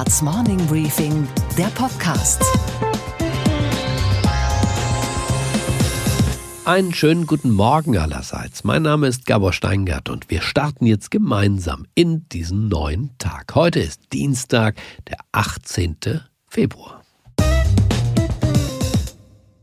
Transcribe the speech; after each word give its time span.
Handelsblatts 0.00 0.22
Morning 0.22 0.66
Briefing, 0.66 1.28
der 1.58 1.66
Podcast. 1.66 2.42
Einen 6.64 6.94
schönen 6.94 7.26
guten 7.26 7.50
Morgen 7.50 7.98
allerseits. 7.98 8.64
Mein 8.64 8.82
Name 8.82 9.08
ist 9.08 9.26
Gabor 9.26 9.52
Steingart 9.52 10.08
und 10.08 10.30
wir 10.30 10.40
starten 10.40 10.86
jetzt 10.86 11.10
gemeinsam 11.10 11.84
in 11.94 12.26
diesen 12.30 12.68
neuen 12.68 13.10
Tag. 13.18 13.54
Heute 13.54 13.80
ist 13.80 14.00
Dienstag, 14.14 14.76
der 15.06 15.18
18. 15.32 15.98
Februar. 16.48 17.02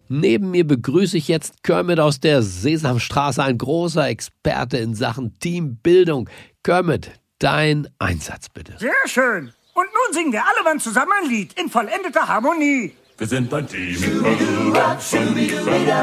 Neben 0.08 0.52
mir 0.52 0.68
begrüße 0.68 1.18
ich 1.18 1.28
jetzt 1.28 1.64
Kermit 1.64 2.00
aus 2.00 2.20
der 2.20 2.44
Sesamstraße, 2.44 3.44
ein 3.44 3.58
großer 3.58 4.08
Experte 4.08 4.78
in 4.78 4.94
Sachen 4.94 5.40
Teambildung. 5.40 6.30
Kermit, 6.64 7.12
dein 7.40 7.88
Einsatz 7.98 8.50
bitte. 8.50 8.76
Sehr 8.78 8.94
schön. 9.08 9.52
Und 9.78 9.86
nun 9.94 10.12
singen 10.12 10.34
wir 10.34 10.42
alle 10.42 10.64
Mann 10.64 10.80
zusammen 10.80 11.12
ein 11.22 11.30
Lied 11.30 11.54
in 11.54 11.70
vollendeter 11.70 12.28
Harmonie. 12.28 12.94
Wir 13.16 13.28
sind 13.28 13.54
ein 13.54 13.68
Team. 13.68 14.02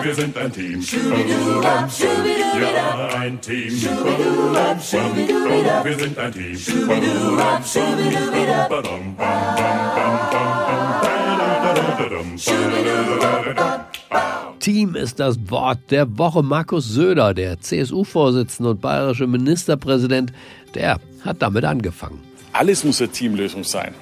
Wir 0.02 0.14
sind 0.14 0.36
ein 0.38 0.52
Team. 0.52 0.80
Ja, 1.60 3.08
ein 3.18 3.40
Team. 3.40 3.72
Wir 5.82 5.98
sind 5.98 6.18
ein 6.18 6.32
Team. 6.32 6.56
Team 14.60 14.94
ist 14.94 15.18
das 15.18 15.50
Wort 15.50 15.90
der 15.90 16.16
Woche. 16.16 16.44
Markus 16.44 16.88
Söder, 16.88 17.34
der 17.34 17.60
CSU-Vorsitzende 17.60 18.70
und 18.70 18.80
bayerische 18.80 19.26
Ministerpräsident, 19.26 20.32
der 20.76 21.00
hat 21.24 21.42
damit 21.42 21.64
angefangen. 21.64 22.33
Alles 22.54 22.84
muss 22.84 23.00
eine 23.00 23.10
Teamlösung 23.10 23.64
sein. 23.64 23.94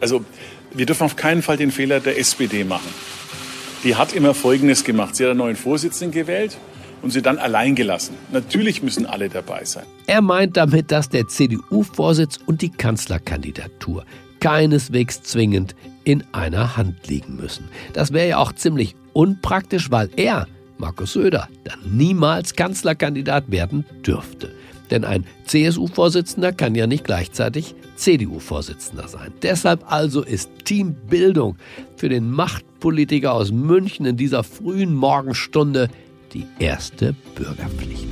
Also 0.00 0.24
wir 0.72 0.86
dürfen 0.86 1.04
auf 1.04 1.16
keinen 1.16 1.42
Fall 1.42 1.56
den 1.56 1.72
Fehler 1.72 1.98
der 2.00 2.18
SPD 2.18 2.62
machen. 2.64 2.88
Die 3.82 3.96
hat 3.96 4.12
immer 4.12 4.34
Folgendes 4.34 4.84
gemacht. 4.84 5.16
Sie 5.16 5.24
hat 5.24 5.30
einen 5.30 5.38
neuen 5.38 5.56
Vorsitzenden 5.56 6.12
gewählt 6.12 6.56
und 7.02 7.10
sie 7.10 7.22
dann 7.22 7.38
allein 7.38 7.74
gelassen. 7.74 8.14
Natürlich 8.32 8.82
müssen 8.82 9.04
alle 9.04 9.28
dabei 9.28 9.64
sein. 9.64 9.84
Er 10.06 10.20
meint 10.20 10.56
damit, 10.56 10.92
dass 10.92 11.08
der 11.08 11.26
CDU-Vorsitz 11.26 12.38
und 12.46 12.62
die 12.62 12.70
Kanzlerkandidatur 12.70 14.04
keineswegs 14.40 15.22
zwingend 15.22 15.74
in 16.04 16.22
einer 16.32 16.76
Hand 16.76 17.08
liegen 17.08 17.36
müssen. 17.36 17.68
Das 17.94 18.12
wäre 18.12 18.28
ja 18.28 18.38
auch 18.38 18.52
ziemlich 18.52 18.94
unpraktisch, 19.12 19.90
weil 19.90 20.08
er, 20.14 20.46
Markus 20.76 21.14
Söder, 21.14 21.48
dann 21.64 21.80
niemals 21.96 22.54
Kanzlerkandidat 22.54 23.50
werden 23.50 23.84
dürfte. 24.06 24.54
Denn 24.90 25.04
ein 25.04 25.24
CSU-Vorsitzender 25.46 26.52
kann 26.52 26.74
ja 26.74 26.86
nicht 26.86 27.04
gleichzeitig 27.04 27.74
CDU-Vorsitzender 27.96 29.08
sein. 29.08 29.32
Deshalb 29.42 29.90
also 29.90 30.22
ist 30.22 30.50
Teambildung 30.64 31.56
für 31.96 32.08
den 32.08 32.30
Machtpolitiker 32.30 33.32
aus 33.32 33.50
München 33.52 34.06
in 34.06 34.16
dieser 34.16 34.44
frühen 34.44 34.94
Morgenstunde 34.94 35.88
die 36.32 36.46
erste 36.58 37.14
Bürgerpflicht. 37.34 38.06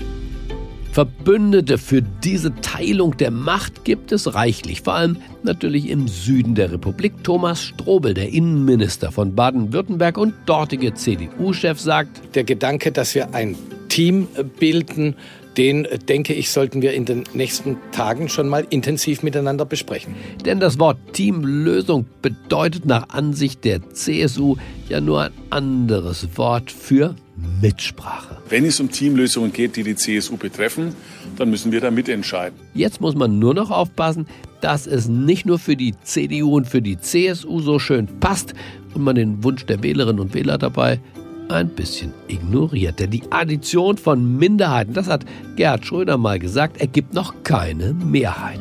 Verbündete 0.96 1.76
für 1.76 2.00
diese 2.00 2.54
Teilung 2.62 3.18
der 3.18 3.30
Macht 3.30 3.84
gibt 3.84 4.12
es 4.12 4.34
reichlich, 4.34 4.80
vor 4.80 4.94
allem 4.94 5.18
natürlich 5.42 5.90
im 5.90 6.08
Süden 6.08 6.54
der 6.54 6.72
Republik. 6.72 7.22
Thomas 7.22 7.62
Strobel, 7.62 8.14
der 8.14 8.30
Innenminister 8.30 9.12
von 9.12 9.34
Baden-Württemberg 9.34 10.16
und 10.16 10.32
dortige 10.46 10.94
CDU-Chef, 10.94 11.78
sagt, 11.78 12.34
der 12.34 12.44
Gedanke, 12.44 12.92
dass 12.92 13.14
wir 13.14 13.34
ein 13.34 13.56
Team 13.90 14.26
bilden, 14.58 15.16
den, 15.56 15.86
denke 16.08 16.34
ich, 16.34 16.50
sollten 16.50 16.82
wir 16.82 16.92
in 16.92 17.04
den 17.04 17.24
nächsten 17.32 17.76
Tagen 17.92 18.28
schon 18.28 18.48
mal 18.48 18.66
intensiv 18.70 19.22
miteinander 19.22 19.64
besprechen. 19.64 20.14
Denn 20.44 20.60
das 20.60 20.78
Wort 20.78 20.98
Teamlösung 21.12 22.06
bedeutet 22.22 22.86
nach 22.86 23.08
Ansicht 23.10 23.64
der 23.64 23.90
CSU 23.90 24.56
ja 24.88 25.00
nur 25.00 25.22
ein 25.22 25.32
anderes 25.50 26.28
Wort 26.36 26.70
für 26.70 27.16
Mitsprache. 27.60 28.38
Wenn 28.48 28.64
es 28.64 28.80
um 28.80 28.90
Teamlösungen 28.90 29.52
geht, 29.52 29.76
die 29.76 29.82
die 29.82 29.96
CSU 29.96 30.36
betreffen, 30.36 30.94
dann 31.36 31.50
müssen 31.50 31.72
wir 31.72 31.80
da 31.80 31.90
mitentscheiden. 31.90 32.58
Jetzt 32.74 33.00
muss 33.00 33.14
man 33.14 33.38
nur 33.38 33.54
noch 33.54 33.70
aufpassen, 33.70 34.26
dass 34.60 34.86
es 34.86 35.08
nicht 35.08 35.46
nur 35.46 35.58
für 35.58 35.76
die 35.76 35.94
CDU 36.02 36.56
und 36.56 36.66
für 36.66 36.80
die 36.80 36.98
CSU 36.98 37.60
so 37.60 37.78
schön 37.78 38.08
passt 38.20 38.54
und 38.94 39.02
man 39.04 39.16
den 39.16 39.44
Wunsch 39.44 39.66
der 39.66 39.82
Wählerinnen 39.82 40.20
und 40.20 40.34
Wähler 40.34 40.58
dabei 40.58 41.00
ein 41.48 41.68
bisschen 41.68 42.12
ignoriert. 42.28 43.00
Denn 43.00 43.10
die 43.10 43.22
Addition 43.30 43.96
von 43.96 44.36
Minderheiten, 44.38 44.94
das 44.94 45.08
hat 45.08 45.24
Gerhard 45.56 45.86
Schröder 45.86 46.18
mal 46.18 46.38
gesagt, 46.38 46.80
ergibt 46.80 47.14
noch 47.14 47.34
keine 47.42 47.94
Mehrheit. 47.94 48.60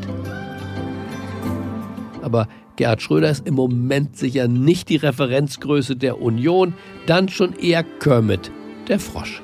Aber 2.22 2.48
Gerhard 2.76 3.02
Schröder 3.02 3.30
ist 3.30 3.48
im 3.48 3.56
Moment 3.56 4.18
sicher 4.18 4.48
nicht 4.48 4.90
die 4.90 4.98
Referenzgröße 4.98 5.96
der 5.96 6.22
Union, 6.22 6.74
dann 7.06 7.30
schon 7.30 7.54
eher 7.54 7.84
Kermit, 7.84 8.52
der 8.88 9.00
Frosch. 9.00 9.42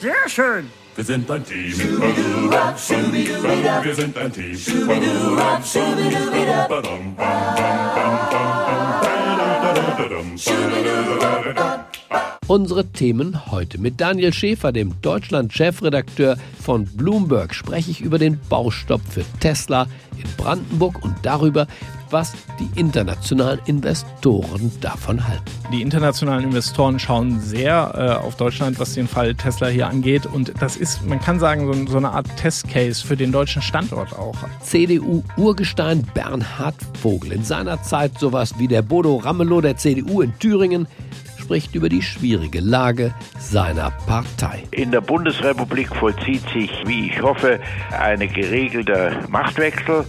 Sehr 0.00 0.28
schön. 0.28 0.66
Wir 0.94 1.04
sind 1.04 1.30
ein 1.30 1.44
Team. 1.44 1.78
Wir 3.82 3.94
sind 3.94 4.18
ein 4.18 4.32
Team. 4.32 4.56
Unsere 12.48 12.86
Themen 12.86 13.50
heute. 13.50 13.78
Mit 13.78 14.00
Daniel 14.00 14.32
Schäfer, 14.32 14.72
dem 14.72 14.94
Deutschland-Chefredakteur 15.02 16.38
von 16.58 16.86
Bloomberg, 16.86 17.54
spreche 17.54 17.90
ich 17.90 18.00
über 18.00 18.18
den 18.18 18.40
Baustopp 18.48 19.02
für 19.06 19.22
Tesla 19.38 19.86
in 20.16 20.24
Brandenburg 20.38 21.04
und 21.04 21.14
darüber, 21.20 21.66
was 22.08 22.32
die 22.58 22.80
internationalen 22.80 23.60
Investoren 23.66 24.72
davon 24.80 25.28
halten. 25.28 25.44
Die 25.70 25.82
internationalen 25.82 26.44
Investoren 26.44 26.98
schauen 26.98 27.38
sehr 27.38 27.92
äh, 28.22 28.26
auf 28.26 28.38
Deutschland, 28.38 28.80
was 28.80 28.94
den 28.94 29.08
Fall 29.08 29.34
Tesla 29.34 29.66
hier 29.66 29.86
angeht. 29.86 30.24
Und 30.24 30.54
das 30.58 30.78
ist, 30.78 31.04
man 31.04 31.20
kann 31.20 31.38
sagen, 31.38 31.70
so, 31.70 31.92
so 31.92 31.98
eine 31.98 32.12
Art 32.12 32.34
Testcase 32.38 33.06
für 33.06 33.18
den 33.18 33.30
deutschen 33.30 33.60
Standort 33.60 34.14
auch. 34.14 34.38
CDU-Urgestein 34.62 36.02
Bernhard 36.14 36.76
Vogel. 37.02 37.32
In 37.32 37.44
seiner 37.44 37.82
Zeit 37.82 38.18
sowas 38.18 38.54
wie 38.56 38.68
der 38.68 38.80
Bodo 38.80 39.16
Ramelow 39.16 39.60
der 39.60 39.76
CDU 39.76 40.22
in 40.22 40.32
Thüringen 40.38 40.88
spricht 41.48 41.74
über 41.74 41.88
die 41.88 42.02
schwierige 42.02 42.60
Lage 42.60 43.14
seiner 43.38 43.90
Partei. 44.06 44.64
In 44.70 44.90
der 44.90 45.00
Bundesrepublik 45.00 45.88
vollzieht 45.96 46.42
sich, 46.52 46.70
wie 46.84 47.06
ich 47.06 47.22
hoffe, 47.22 47.58
eine 47.90 48.28
geregelte 48.28 49.16
Machtwechsel. 49.30 50.04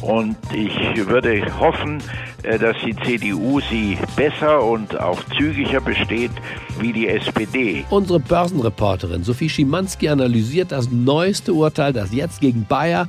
Und 0.00 0.36
ich 0.50 1.06
würde 1.06 1.44
hoffen, 1.60 2.02
äh, 2.42 2.58
dass 2.58 2.74
die 2.82 2.96
CDU 2.96 3.60
sie 3.60 3.98
besser 4.16 4.64
und 4.64 4.98
auch 4.98 5.22
zügiger 5.36 5.82
besteht 5.82 6.32
wie 6.80 6.94
die 6.94 7.08
SPD. 7.08 7.84
Unsere 7.90 8.20
Börsenreporterin 8.20 9.24
Sophie 9.24 9.50
Schimanski 9.50 10.08
analysiert 10.08 10.72
das 10.72 10.90
neueste 10.90 11.52
Urteil, 11.52 11.92
das 11.92 12.14
jetzt 12.14 12.40
gegen 12.40 12.64
Bayer 12.64 13.08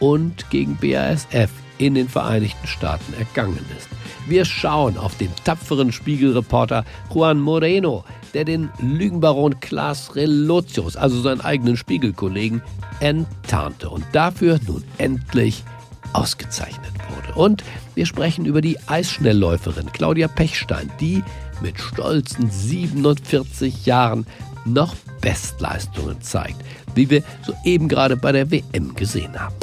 und 0.00 0.48
gegen 0.48 0.76
BASF 0.76 1.50
in 1.78 1.94
den 1.94 2.08
Vereinigten 2.08 2.66
Staaten 2.66 3.14
ergangen 3.14 3.64
ist. 3.76 3.88
Wir 4.26 4.44
schauen 4.44 4.98
auf 4.98 5.16
den 5.16 5.30
tapferen 5.44 5.90
Spiegelreporter 5.90 6.84
Juan 7.12 7.40
Moreno, 7.40 8.04
der 8.34 8.44
den 8.44 8.68
Lügenbaron 8.80 9.58
Klaas 9.60 10.14
Relotius, 10.14 10.96
also 10.96 11.20
seinen 11.22 11.40
eigenen 11.40 11.76
Spiegelkollegen, 11.76 12.62
enttarnte 13.00 13.88
und 13.88 14.04
dafür 14.12 14.60
nun 14.66 14.84
endlich 14.98 15.64
ausgezeichnet 16.12 16.92
wurde. 17.14 17.38
Und 17.38 17.64
wir 17.94 18.06
sprechen 18.06 18.44
über 18.44 18.60
die 18.60 18.78
Eisschnellläuferin 18.86 19.92
Claudia 19.92 20.28
Pechstein, 20.28 20.90
die 21.00 21.22
mit 21.62 21.80
stolzen 21.80 22.50
47 22.50 23.86
Jahren 23.86 24.26
noch 24.64 24.94
Bestleistungen 25.20 26.20
zeigt, 26.20 26.62
wie 26.94 27.10
wir 27.10 27.22
soeben 27.44 27.88
gerade 27.88 28.16
bei 28.16 28.32
der 28.32 28.50
WM 28.50 28.94
gesehen 28.94 29.38
haben. 29.38 29.54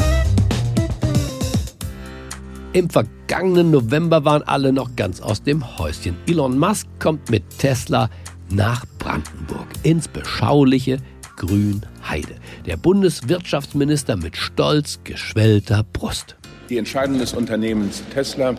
Im 2.76 2.90
vergangenen 2.90 3.72
November 3.72 4.26
waren 4.26 4.44
alle 4.44 4.74
noch 4.74 4.98
ganz 4.98 5.22
aus 5.22 5.42
dem 5.42 5.78
Häuschen. 5.78 6.18
Elon 6.28 6.60
Musk 6.60 6.86
kommt 7.00 7.32
mit 7.32 7.44
Tesla 7.58 8.10
nach 8.50 8.86
Brandenburg 9.00 9.68
ins 9.84 10.10
beschauliche 10.10 10.98
Grünheide. 11.38 12.36
Der 12.66 12.76
Bundeswirtschaftsminister 12.76 14.18
mit 14.18 14.36
stolz 14.36 15.00
geschwellter 15.06 15.86
Brust. 15.94 16.36
Die 16.70 16.78
Entscheidung 16.78 17.18
des 17.18 17.34
Unternehmens 17.34 18.04
Tesla, 18.14 18.56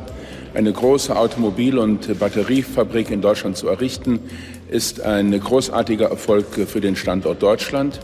eine 0.55 0.73
große 0.73 1.15
Automobil- 1.15 1.77
und 1.77 2.19
Batteriefabrik 2.19 3.11
in 3.11 3.21
Deutschland 3.21 3.59
zu 3.59 3.69
errichten, 3.69 4.19
ist 4.71 5.03
ein 5.03 5.39
großartiger 5.39 6.09
Erfolg 6.09 6.47
für 6.67 6.81
den 6.81 6.97
Standort 6.97 7.43
Deutschland. 7.43 8.01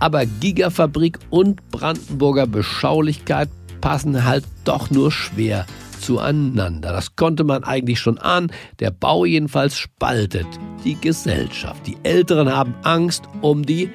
Aber 0.00 0.26
Gigafabrik 0.26 1.20
und 1.30 1.70
Brandenburger 1.70 2.48
Beschaulichkeit 2.48 3.48
passen 3.82 4.24
halt 4.24 4.44
doch 4.64 4.90
nur 4.90 5.12
schwer 5.12 5.66
zueinander. 6.00 6.92
Das 6.92 7.16
konnte 7.16 7.44
man 7.44 7.64
eigentlich 7.64 8.00
schon 8.00 8.16
ahnen. 8.18 8.50
Der 8.80 8.90
Bau 8.90 9.26
jedenfalls 9.26 9.76
spaltet 9.76 10.46
die 10.84 10.98
Gesellschaft. 10.98 11.86
Die 11.86 11.98
Älteren 12.02 12.50
haben 12.50 12.74
Angst 12.82 13.24
um 13.42 13.66
die 13.66 13.90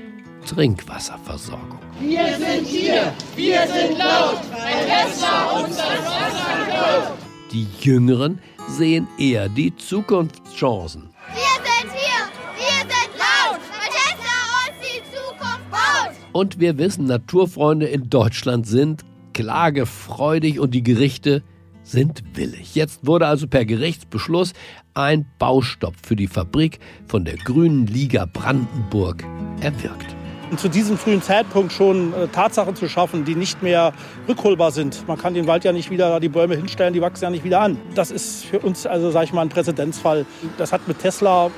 Trinkwasserversorgung. 0.46 1.80
Wir 2.00 2.28
sind 2.38 2.68
hier, 2.68 3.12
wir 3.36 3.60
sind 3.68 3.98
laut, 3.98 4.40
weil 4.52 4.86
Tesla 4.86 5.60
uns 5.60 5.78
das 5.78 6.06
Wasser 6.06 6.66
klaut. 6.70 7.18
die 7.52 7.68
Jüngeren 7.82 8.40
sehen 8.68 9.08
eher 9.18 9.50
die 9.50 9.76
Zukunftschancen. 9.76 11.10
Wir 11.34 11.44
sind 11.66 11.92
hier, 11.92 12.20
wir 12.56 12.80
sind 12.82 13.12
laut, 13.18 13.60
weil 13.72 13.90
Tesla 13.90 14.36
uns 14.62 14.78
die 14.82 15.02
Zukunft 15.12 15.72
baut. 15.72 16.12
Und 16.34 16.60
wir 16.60 16.78
wissen, 16.78 17.06
Naturfreunde 17.06 17.88
in 17.88 18.10
Deutschland 18.10 18.68
sind 18.68 19.04
klagefreudig 19.38 20.60
und 20.60 20.72
die 20.72 20.82
Gerichte 20.82 21.44
sind 21.84 22.24
willig. 22.34 22.74
Jetzt 22.74 23.06
wurde 23.06 23.28
also 23.28 23.48
per 23.48 23.66
Gerichtsbeschluss 23.66 24.54
ein 24.96 25.28
Baustopp 25.38 25.94
für 26.04 26.16
die 26.16 26.26
Fabrik 26.26 26.80
von 27.06 27.24
der 27.24 27.36
Grünen 27.36 27.86
Liga 27.86 28.26
Brandenburg 28.26 29.24
erwirkt. 29.62 30.16
Und 30.50 30.60
zu 30.60 30.70
diesem 30.70 30.98
frühen 30.98 31.22
Zeitpunkt 31.22 31.72
schon 31.72 32.14
äh, 32.14 32.28
Tatsachen 32.30 32.76
zu 32.76 32.90
schaffen, 32.90 33.26
die 33.26 33.36
nicht 33.36 33.62
mehr 33.62 33.94
rückholbar 34.28 34.72
sind. 34.72 35.08
Man 35.08 35.20
kann 35.20 35.36
den 35.36 35.46
Wald 35.46 35.64
ja 35.66 35.72
nicht 35.72 35.92
wieder, 35.92 36.20
die 36.20 36.30
Bäume 36.30 36.56
hinstellen, 36.56 36.94
die 36.94 37.02
wachsen 37.02 37.26
ja 37.26 37.30
nicht 37.30 37.44
wieder 37.44 37.62
an. 37.62 37.78
Das 37.94 38.10
ist 38.10 38.46
für 38.46 38.60
uns, 38.60 38.88
also 38.88 39.12
sage 39.12 39.26
ich 39.26 39.34
mal, 39.34 39.42
ein 39.42 39.50
Präzedenzfall. 39.50 40.26
Das 40.58 40.72
hat 40.72 40.88
mit 40.88 41.00
Tesla 41.00 41.52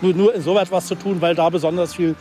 nur, 0.00 0.14
nur 0.14 0.34
insoweit 0.34 0.70
was 0.70 0.86
zu 0.86 0.94
tun, 0.94 1.20
weil 1.20 1.34
da 1.34 1.48
besonders 1.48 1.94
viel 1.94 2.14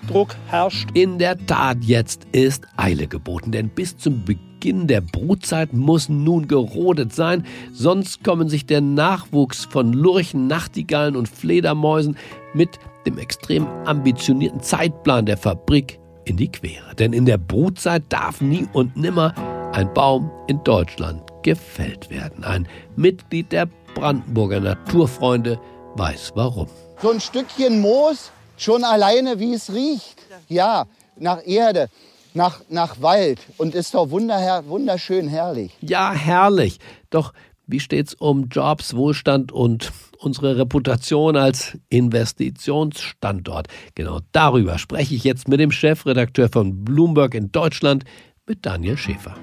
Zeitdruck 0.00 0.36
herrscht. 0.48 0.88
In 0.94 1.18
der 1.18 1.36
Tat, 1.46 1.78
jetzt 1.82 2.26
ist 2.32 2.66
Eile 2.76 3.06
geboten, 3.06 3.52
denn 3.52 3.68
bis 3.68 3.96
zum 3.96 4.24
Beginn 4.24 4.86
der 4.86 5.00
Brutzeit 5.00 5.72
muss 5.72 6.08
nun 6.08 6.48
gerodet 6.48 7.14
sein, 7.14 7.44
sonst 7.72 8.24
kommen 8.24 8.48
sich 8.48 8.66
der 8.66 8.80
Nachwuchs 8.80 9.64
von 9.64 9.92
Lurchen, 9.92 10.46
Nachtigallen 10.46 11.16
und 11.16 11.28
Fledermäusen 11.28 12.16
mit 12.54 12.78
dem 13.06 13.18
extrem 13.18 13.66
ambitionierten 13.84 14.60
Zeitplan 14.60 15.26
der 15.26 15.36
Fabrik 15.36 15.98
in 16.24 16.36
die 16.36 16.50
Quere. 16.50 16.94
Denn 16.98 17.12
in 17.12 17.26
der 17.26 17.38
Brutzeit 17.38 18.04
darf 18.08 18.40
nie 18.40 18.66
und 18.72 18.96
nimmer 18.96 19.34
ein 19.72 19.92
Baum 19.92 20.30
in 20.48 20.62
Deutschland 20.64 21.22
gefällt 21.42 22.10
werden. 22.10 22.44
Ein 22.44 22.66
Mitglied 22.96 23.52
der 23.52 23.68
Brandenburger 23.94 24.60
Naturfreunde 24.60 25.60
weiß 25.94 26.32
warum. 26.34 26.66
So 27.00 27.10
ein 27.10 27.20
Stückchen 27.20 27.80
Moos, 27.80 28.30
schon 28.56 28.84
alleine 28.84 29.38
wie 29.38 29.54
es 29.54 29.72
riecht. 29.72 30.16
Ja, 30.48 30.86
nach 31.18 31.46
Erde, 31.46 31.88
nach, 32.34 32.60
nach 32.68 33.00
Wald 33.00 33.40
und 33.56 33.74
ist 33.74 33.94
doch 33.94 34.10
wunderschön 34.10 35.28
herrlich. 35.28 35.72
Ja, 35.80 36.12
herrlich. 36.12 36.78
Doch 37.10 37.32
wie 37.66 37.80
steht's 37.80 38.14
um 38.14 38.48
Jobs, 38.48 38.94
Wohlstand 38.94 39.50
und 39.50 39.90
unsere 40.18 40.56
Reputation 40.56 41.36
als 41.36 41.76
Investitionsstandort? 41.88 43.66
Genau 43.94 44.20
darüber 44.32 44.78
spreche 44.78 45.14
ich 45.14 45.24
jetzt 45.24 45.48
mit 45.48 45.58
dem 45.58 45.72
Chefredakteur 45.72 46.48
von 46.48 46.84
Bloomberg 46.84 47.34
in 47.34 47.50
Deutschland, 47.50 48.04
mit 48.46 48.64
Daniel 48.64 48.96
Schäfer. 48.96 49.34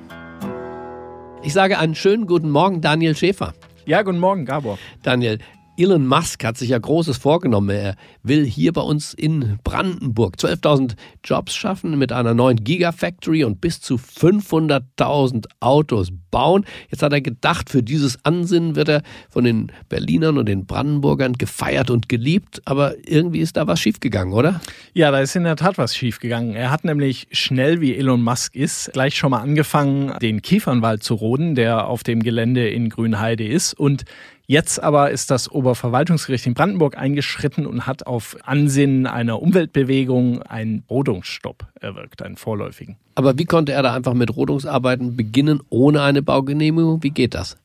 Ich 1.43 1.51
sage 1.51 1.77
einen 1.77 1.95
schönen 1.95 2.25
guten 2.25 2.49
Morgen, 2.49 2.79
Daniel 2.79 3.17
Schäfer. 3.17 3.53
Ja, 3.85 4.01
guten 4.01 4.19
Morgen, 4.19 4.45
Gabor. 4.45 4.79
Daniel, 5.01 5.39
Elon 5.75 6.05
Musk 6.05 6.43
hat 6.43 6.55
sich 6.55 6.69
ja 6.69 6.77
Großes 6.77 7.17
vorgenommen. 7.17 7.71
Er 7.71 7.95
will 8.21 8.45
hier 8.45 8.73
bei 8.73 8.81
uns 8.81 9.15
in 9.15 9.57
Brandenburg 9.63 10.35
12.000 10.35 10.93
Jobs 11.23 11.55
schaffen 11.55 11.97
mit 11.97 12.11
einer 12.11 12.35
neuen 12.35 12.63
Gigafactory 12.63 13.43
und 13.43 13.59
bis 13.59 13.81
zu 13.81 13.95
500.000 13.95 15.45
Autos 15.61 16.09
bauen. 16.29 16.65
Jetzt 16.91 17.01
hat 17.01 17.11
er 17.11 17.21
gedacht, 17.21 17.71
für 17.71 17.81
dieses 17.81 18.23
Ansinnen 18.23 18.75
wird 18.75 18.87
er 18.87 19.01
von 19.31 19.45
den 19.45 19.71
Berlinern 19.89 20.37
und 20.37 20.47
den 20.47 20.67
Brandenburgern 20.67 21.33
gefeiert 21.33 21.89
und 21.89 22.07
geliebt. 22.07 22.61
Aber 22.65 22.93
irgendwie 23.07 23.39
ist 23.39 23.57
da 23.57 23.65
was 23.65 23.79
schiefgegangen, 23.79 24.33
oder? 24.33 24.61
Ja, 24.93 25.09
da 25.09 25.21
ist 25.21 25.35
in 25.35 25.43
der 25.43 25.55
Tat 25.55 25.79
was 25.79 25.95
schiefgegangen. 25.95 26.53
Er 26.53 26.69
hat 26.69 26.83
nämlich 26.83 27.27
schnell, 27.31 27.81
wie 27.81 27.95
Elon 27.95 28.21
Musk 28.21 28.55
ist, 28.55 28.93
gleich 28.93 29.15
schon 29.17 29.31
mal 29.31 29.41
angefangen, 29.41 30.13
den 30.21 30.43
Kiefernwald 30.43 31.01
zu 31.01 31.15
roden, 31.15 31.55
der 31.55 31.87
auf 31.87 32.03
dem 32.03 32.21
Gelände 32.21 32.69
in 32.69 32.89
Grünheide 32.89 33.47
ist. 33.47 33.73
Und 33.73 34.05
Jetzt 34.53 34.83
aber 34.83 35.09
ist 35.09 35.31
das 35.31 35.49
Oberverwaltungsgericht 35.49 36.45
in 36.45 36.53
Brandenburg 36.53 36.95
eingeschritten 36.95 37.65
und 37.65 37.87
hat 37.87 38.05
auf 38.05 38.37
Ansinnen 38.43 39.07
einer 39.07 39.41
Umweltbewegung 39.41 40.43
einen 40.43 40.83
Rodungsstopp 40.91 41.65
erwirkt, 41.81 42.21
einen 42.21 42.37
vorläufigen. 42.37 42.97
Aber 43.15 43.39
wie 43.39 43.45
konnte 43.45 43.71
er 43.71 43.81
da 43.81 43.95
einfach 43.95 44.13
mit 44.13 44.35
Rodungsarbeiten 44.35 45.15
beginnen 45.15 45.59
ohne 45.69 46.03
eine 46.03 46.21
Baugenehmigung? 46.21 47.01
Wie 47.01 47.09
geht 47.09 47.33
das? 47.33 47.57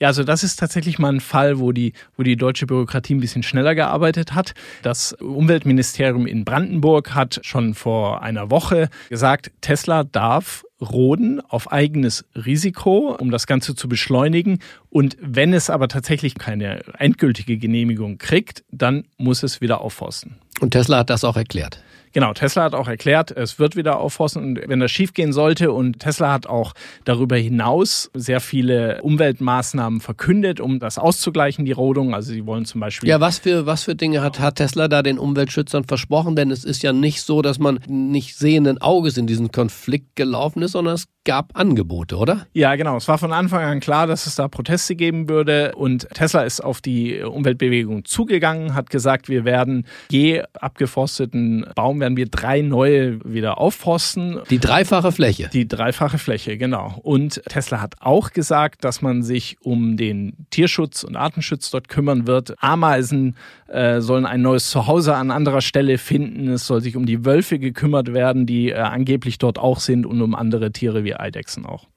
Ja, 0.00 0.06
also 0.06 0.22
das 0.22 0.44
ist 0.44 0.60
tatsächlich 0.60 1.00
mal 1.00 1.12
ein 1.14 1.20
Fall, 1.20 1.58
wo 1.58 1.72
die, 1.72 1.94
wo 2.16 2.22
die 2.22 2.36
deutsche 2.36 2.66
Bürokratie 2.66 3.16
ein 3.16 3.20
bisschen 3.20 3.42
schneller 3.42 3.74
gearbeitet 3.74 4.32
hat. 4.32 4.54
Das 4.82 5.14
Umweltministerium 5.14 6.28
in 6.28 6.44
Brandenburg 6.44 7.12
hat 7.12 7.40
schon 7.42 7.74
vor 7.74 8.22
einer 8.22 8.52
Woche 8.52 8.88
gesagt, 9.08 9.50
Tesla 9.62 10.04
darf 10.04 10.64
roden 10.80 11.40
auf 11.40 11.72
eigenes 11.72 12.24
Risiko, 12.34 13.16
um 13.18 13.30
das 13.30 13.46
Ganze 13.46 13.74
zu 13.74 13.88
beschleunigen. 13.88 14.58
Und 14.90 15.16
wenn 15.20 15.52
es 15.52 15.70
aber 15.70 15.88
tatsächlich 15.88 16.36
keine 16.36 16.82
endgültige 16.98 17.56
Genehmigung 17.56 18.18
kriegt, 18.18 18.64
dann 18.70 19.04
muss 19.16 19.42
es 19.42 19.60
wieder 19.60 19.80
aufforsten. 19.80 20.36
Und 20.60 20.70
Tesla 20.70 20.98
hat 20.98 21.10
das 21.10 21.24
auch 21.24 21.36
erklärt. 21.36 21.82
Genau, 22.16 22.32
Tesla 22.32 22.62
hat 22.62 22.74
auch 22.74 22.88
erklärt, 22.88 23.30
es 23.30 23.58
wird 23.58 23.76
wieder 23.76 24.00
aufforsten 24.00 24.42
und 24.42 24.68
wenn 24.68 24.80
das 24.80 24.90
schiefgehen 24.90 25.34
sollte 25.34 25.70
und 25.70 26.00
Tesla 26.00 26.32
hat 26.32 26.46
auch 26.46 26.72
darüber 27.04 27.36
hinaus 27.36 28.10
sehr 28.14 28.40
viele 28.40 29.02
Umweltmaßnahmen 29.02 30.00
verkündet, 30.00 30.58
um 30.58 30.78
das 30.78 30.96
auszugleichen, 30.96 31.66
die 31.66 31.72
Rodung. 31.72 32.14
Also 32.14 32.32
sie 32.32 32.46
wollen 32.46 32.64
zum 32.64 32.80
Beispiel. 32.80 33.06
Ja, 33.06 33.20
was 33.20 33.40
für, 33.40 33.66
was 33.66 33.84
für 33.84 33.94
Dinge 33.94 34.22
hat, 34.22 34.40
hat 34.40 34.56
Tesla 34.56 34.88
da 34.88 35.02
den 35.02 35.18
Umweltschützern 35.18 35.84
versprochen? 35.84 36.36
Denn 36.36 36.50
es 36.50 36.64
ist 36.64 36.82
ja 36.82 36.94
nicht 36.94 37.20
so, 37.20 37.42
dass 37.42 37.58
man 37.58 37.80
nicht 37.86 38.38
sehenden 38.38 38.80
Auges 38.80 39.18
in 39.18 39.26
diesen 39.26 39.52
Konflikt 39.52 40.16
gelaufen 40.16 40.62
ist, 40.62 40.72
sondern 40.72 40.94
es 40.94 41.08
gab 41.26 41.50
Angebote, 41.58 42.16
oder? 42.16 42.46
Ja, 42.54 42.76
genau. 42.76 42.96
Es 42.96 43.08
war 43.08 43.18
von 43.18 43.32
Anfang 43.32 43.62
an 43.62 43.80
klar, 43.80 44.06
dass 44.06 44.26
es 44.26 44.36
da 44.36 44.48
Proteste 44.48 44.96
geben 44.96 45.28
würde. 45.28 45.72
Und 45.74 46.08
Tesla 46.14 46.44
ist 46.44 46.64
auf 46.64 46.80
die 46.80 47.20
Umweltbewegung 47.20 48.06
zugegangen, 48.06 48.74
hat 48.74 48.88
gesagt, 48.88 49.28
wir 49.28 49.44
werden 49.44 49.86
je 50.08 50.44
abgeforsteten 50.58 51.66
Baum, 51.74 52.00
werden 52.06 52.16
wir 52.16 52.26
drei 52.26 52.60
neue 52.62 53.18
wieder 53.24 53.58
aufforsten. 53.58 54.38
Die 54.48 54.60
dreifache 54.60 55.10
Fläche. 55.10 55.50
Die 55.52 55.66
dreifache 55.66 56.18
Fläche, 56.18 56.56
genau. 56.56 57.00
Und 57.02 57.42
Tesla 57.48 57.80
hat 57.80 57.96
auch 57.98 58.30
gesagt, 58.30 58.84
dass 58.84 59.02
man 59.02 59.24
sich 59.24 59.56
um 59.60 59.96
den 59.96 60.46
Tierschutz 60.50 61.02
und 61.02 61.16
Artenschutz 61.16 61.72
dort 61.72 61.88
kümmern 61.88 62.28
wird. 62.28 62.54
Ameisen 62.62 63.34
äh, 63.66 64.00
sollen 64.00 64.24
ein 64.24 64.40
neues 64.40 64.70
Zuhause 64.70 65.16
an 65.16 65.32
anderer 65.32 65.62
Stelle 65.62 65.98
finden. 65.98 66.46
Es 66.48 66.68
soll 66.68 66.80
sich 66.80 66.94
um 66.94 67.06
die 67.06 67.24
Wölfe 67.24 67.58
gekümmert 67.58 68.14
werden, 68.14 68.46
die 68.46 68.70
äh, 68.70 68.76
angeblich 68.76 69.38
dort 69.38 69.58
auch 69.58 69.80
sind 69.80 70.06
und 70.06 70.22
um 70.22 70.36
andere 70.36 70.70
Tiere 70.70 71.02
wie 71.02 71.16
Eidechsen 71.16 71.66
auch. 71.66 71.88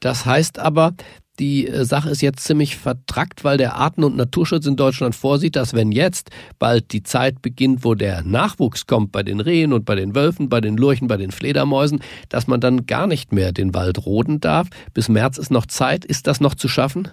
Das 0.00 0.26
heißt 0.26 0.58
aber, 0.58 0.92
die 1.38 1.68
äh, 1.68 1.84
Sache 1.84 2.10
ist 2.10 2.22
jetzt 2.22 2.44
ziemlich 2.44 2.76
vertrackt, 2.76 3.44
weil 3.44 3.58
der 3.58 3.76
Arten- 3.76 4.04
und 4.04 4.16
Naturschutz 4.16 4.66
in 4.66 4.76
Deutschland 4.76 5.14
vorsieht, 5.14 5.56
dass 5.56 5.74
wenn 5.74 5.92
jetzt 5.92 6.30
bald 6.58 6.92
die 6.92 7.02
Zeit 7.02 7.42
beginnt, 7.42 7.84
wo 7.84 7.94
der 7.94 8.22
Nachwuchs 8.22 8.86
kommt 8.86 9.12
bei 9.12 9.22
den 9.22 9.40
Rehen 9.40 9.72
und 9.72 9.84
bei 9.84 9.94
den 9.94 10.14
Wölfen, 10.14 10.48
bei 10.48 10.60
den 10.60 10.76
Lurchen, 10.76 11.08
bei 11.08 11.16
den 11.16 11.30
Fledermäusen, 11.30 12.00
dass 12.28 12.46
man 12.46 12.60
dann 12.60 12.86
gar 12.86 13.06
nicht 13.06 13.32
mehr 13.32 13.52
den 13.52 13.74
Wald 13.74 14.06
roden 14.06 14.40
darf. 14.40 14.68
Bis 14.94 15.08
März 15.08 15.38
ist 15.38 15.50
noch 15.50 15.66
Zeit. 15.66 16.04
Ist 16.04 16.26
das 16.26 16.40
noch 16.40 16.54
zu 16.54 16.68
schaffen? 16.68 17.08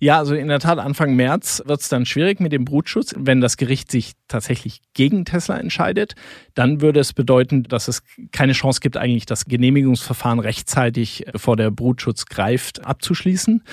Ja, 0.00 0.18
also 0.18 0.34
in 0.34 0.48
der 0.48 0.60
Tat, 0.60 0.78
Anfang 0.78 1.16
März 1.16 1.62
wird 1.66 1.80
es 1.80 1.88
dann 1.88 2.06
schwierig 2.06 2.38
mit 2.38 2.52
dem 2.52 2.64
Brutschutz. 2.64 3.14
Wenn 3.16 3.40
das 3.40 3.56
Gericht 3.56 3.90
sich 3.90 4.12
tatsächlich 4.28 4.80
gegen 4.94 5.24
Tesla 5.24 5.58
entscheidet, 5.58 6.14
dann 6.54 6.80
würde 6.80 7.00
es 7.00 7.12
bedeuten, 7.12 7.64
dass 7.64 7.88
es 7.88 8.02
keine 8.30 8.52
Chance 8.52 8.80
gibt, 8.80 8.96
eigentlich 8.96 9.26
das 9.26 9.46
Genehmigungsverfahren 9.46 10.38
rechtzeitig, 10.38 11.24
bevor 11.32 11.56
der 11.56 11.72
Brutschutz 11.72 12.26
greift, 12.26 12.86
abzuschließen. 12.86 13.64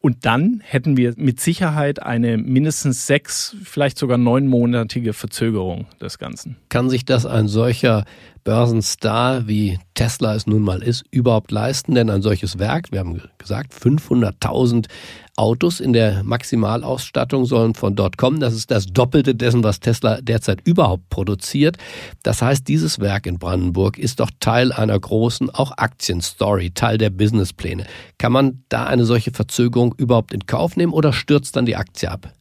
Und 0.00 0.24
dann 0.24 0.62
hätten 0.64 0.96
wir 0.96 1.14
mit 1.16 1.40
Sicherheit 1.40 2.02
eine 2.02 2.38
mindestens 2.38 3.06
sechs, 3.06 3.56
vielleicht 3.64 3.98
sogar 3.98 4.18
neunmonatige 4.18 5.12
Verzögerung 5.12 5.86
des 6.00 6.18
Ganzen. 6.18 6.56
Kann 6.68 6.88
sich 6.88 7.04
das 7.04 7.26
ein 7.26 7.48
solcher 7.48 8.04
Börsenstar, 8.46 9.48
wie 9.48 9.80
Tesla 9.94 10.36
es 10.36 10.46
nun 10.46 10.62
mal 10.62 10.80
ist, 10.80 11.02
überhaupt 11.10 11.50
leisten? 11.50 11.96
Denn 11.96 12.08
ein 12.08 12.22
solches 12.22 12.60
Werk, 12.60 12.92
wir 12.92 13.00
haben 13.00 13.20
gesagt, 13.38 13.74
500.000 13.74 14.86
Autos 15.34 15.80
in 15.80 15.92
der 15.92 16.22
Maximalausstattung 16.22 17.44
sollen 17.44 17.74
von 17.74 17.96
dort 17.96 18.18
kommen. 18.18 18.38
Das 18.38 18.54
ist 18.54 18.70
das 18.70 18.86
Doppelte 18.86 19.34
dessen, 19.34 19.64
was 19.64 19.80
Tesla 19.80 20.20
derzeit 20.20 20.60
überhaupt 20.64 21.10
produziert. 21.10 21.76
Das 22.22 22.40
heißt, 22.40 22.68
dieses 22.68 23.00
Werk 23.00 23.26
in 23.26 23.40
Brandenburg 23.40 23.98
ist 23.98 24.20
doch 24.20 24.30
Teil 24.38 24.70
einer 24.70 24.98
großen, 24.98 25.50
auch 25.50 25.72
Aktienstory, 25.76 26.70
Teil 26.70 26.98
der 26.98 27.10
Businesspläne. 27.10 27.84
Kann 28.16 28.30
man 28.30 28.62
da 28.68 28.84
eine 28.86 29.06
solche 29.06 29.32
Verzögerung 29.32 29.92
überhaupt 29.98 30.32
in 30.32 30.46
Kauf 30.46 30.76
nehmen 30.76 30.92
oder 30.92 31.12
stürzt 31.12 31.56
dann 31.56 31.66
die 31.66 31.74
Aktie 31.74 32.08
ab? 32.08 32.32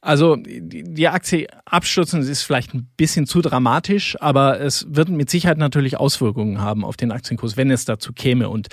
Also 0.00 0.36
die 0.40 1.08
Aktie 1.08 1.46
abstürzen 1.66 2.22
ist 2.22 2.42
vielleicht 2.42 2.74
ein 2.74 2.88
bisschen 2.96 3.26
zu 3.26 3.42
dramatisch, 3.42 4.16
aber 4.20 4.60
es 4.60 4.86
wird 4.88 5.10
mit 5.10 5.28
Sicherheit 5.28 5.58
natürlich 5.58 5.98
Auswirkungen 5.98 6.60
haben 6.60 6.84
auf 6.84 6.96
den 6.96 7.12
Aktienkurs, 7.12 7.56
wenn 7.56 7.70
es 7.70 7.84
dazu 7.84 8.12
käme. 8.12 8.48
Und 8.48 8.68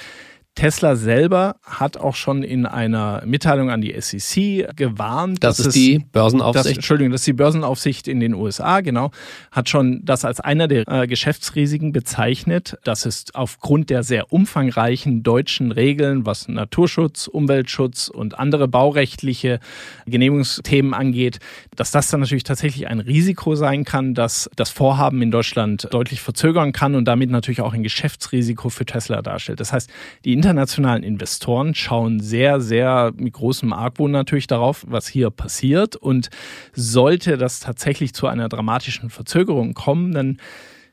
Tesla 0.58 0.96
selber 0.96 1.58
hat 1.62 1.98
auch 1.98 2.16
schon 2.16 2.42
in 2.42 2.66
einer 2.66 3.22
Mitteilung 3.28 3.70
an 3.70 3.80
die 3.80 3.94
SEC 4.02 4.76
gewarnt. 4.76 5.44
Das 5.44 5.60
ist 5.60 5.76
die 5.76 6.00
Börsenaufsicht. 6.00 6.66
Das, 6.66 6.74
Entschuldigung, 6.74 7.12
das 7.12 7.22
ist 7.22 7.28
die 7.28 7.34
Börsenaufsicht 7.34 8.08
in 8.08 8.20
den 8.20 8.34
USA, 8.34 8.82
genau. 8.82 9.12
Hat 9.52 9.70
schon 9.70 10.02
das 10.04 10.26
als 10.26 10.40
einer 10.40 10.68
der 10.68 10.88
äh, 10.88 11.06
Geschäftsrisiken 11.06 11.92
bezeichnet, 11.92 12.76
dass 12.84 13.06
es 13.06 13.26
aufgrund 13.36 13.92
der 13.92 14.02
sehr 14.02 14.34
umfangreichen 14.34 15.22
deutschen 15.22 15.72
Regeln, 15.72 16.26
was 16.26 16.48
Naturschutz, 16.48 17.28
Umweltschutz 17.28 18.08
und 18.08 18.40
andere 18.40 18.68
baurechtliche 18.68 19.60
Genehmigungsthemen 20.08 20.96
angeht, 20.96 21.38
dass 21.76 21.92
das 21.92 22.10
dann 22.10 22.22
natürlich 22.22 22.46
tatsächlich 22.46 22.88
ein 22.88 23.00
Risiko 23.00 23.54
sein 23.54 23.84
kann, 23.84 24.16
dass 24.16 24.50
das 24.56 24.72
Vorhaben 24.72 25.22
in 25.22 25.30
Deutschland 25.30 25.88
deutlich 25.92 26.20
verzögern 26.20 26.72
kann 26.72 26.96
und 26.96 27.06
damit 27.06 27.30
natürlich 27.30 27.62
auch 27.62 27.74
ein 27.74 27.84
Geschäftsrisiko 27.84 28.70
für 28.70 28.88
Tesla 28.88 29.22
darstellt. 29.22 29.60
Das 29.60 29.72
heißt, 29.72 29.88
die 30.26 30.34
internationalen 30.48 31.04
Investoren 31.04 31.76
schauen 31.76 32.22
sehr, 32.22 32.62
sehr 32.62 33.12
mit 33.18 33.34
großem 33.34 33.74
Argwohn 33.74 34.12
natürlich 34.12 34.48
darauf, 34.48 34.86
was 34.88 35.06
hier 35.06 35.30
passiert. 35.30 35.98
Und 35.98 36.30
sollte 36.74 37.38
das 37.38 37.60
tatsächlich 37.60 38.14
zu 38.14 38.28
einer 38.28 38.48
dramatischen 38.48 39.10
Verzögerung 39.10 39.74
kommen, 39.74 40.14
dann 40.14 40.38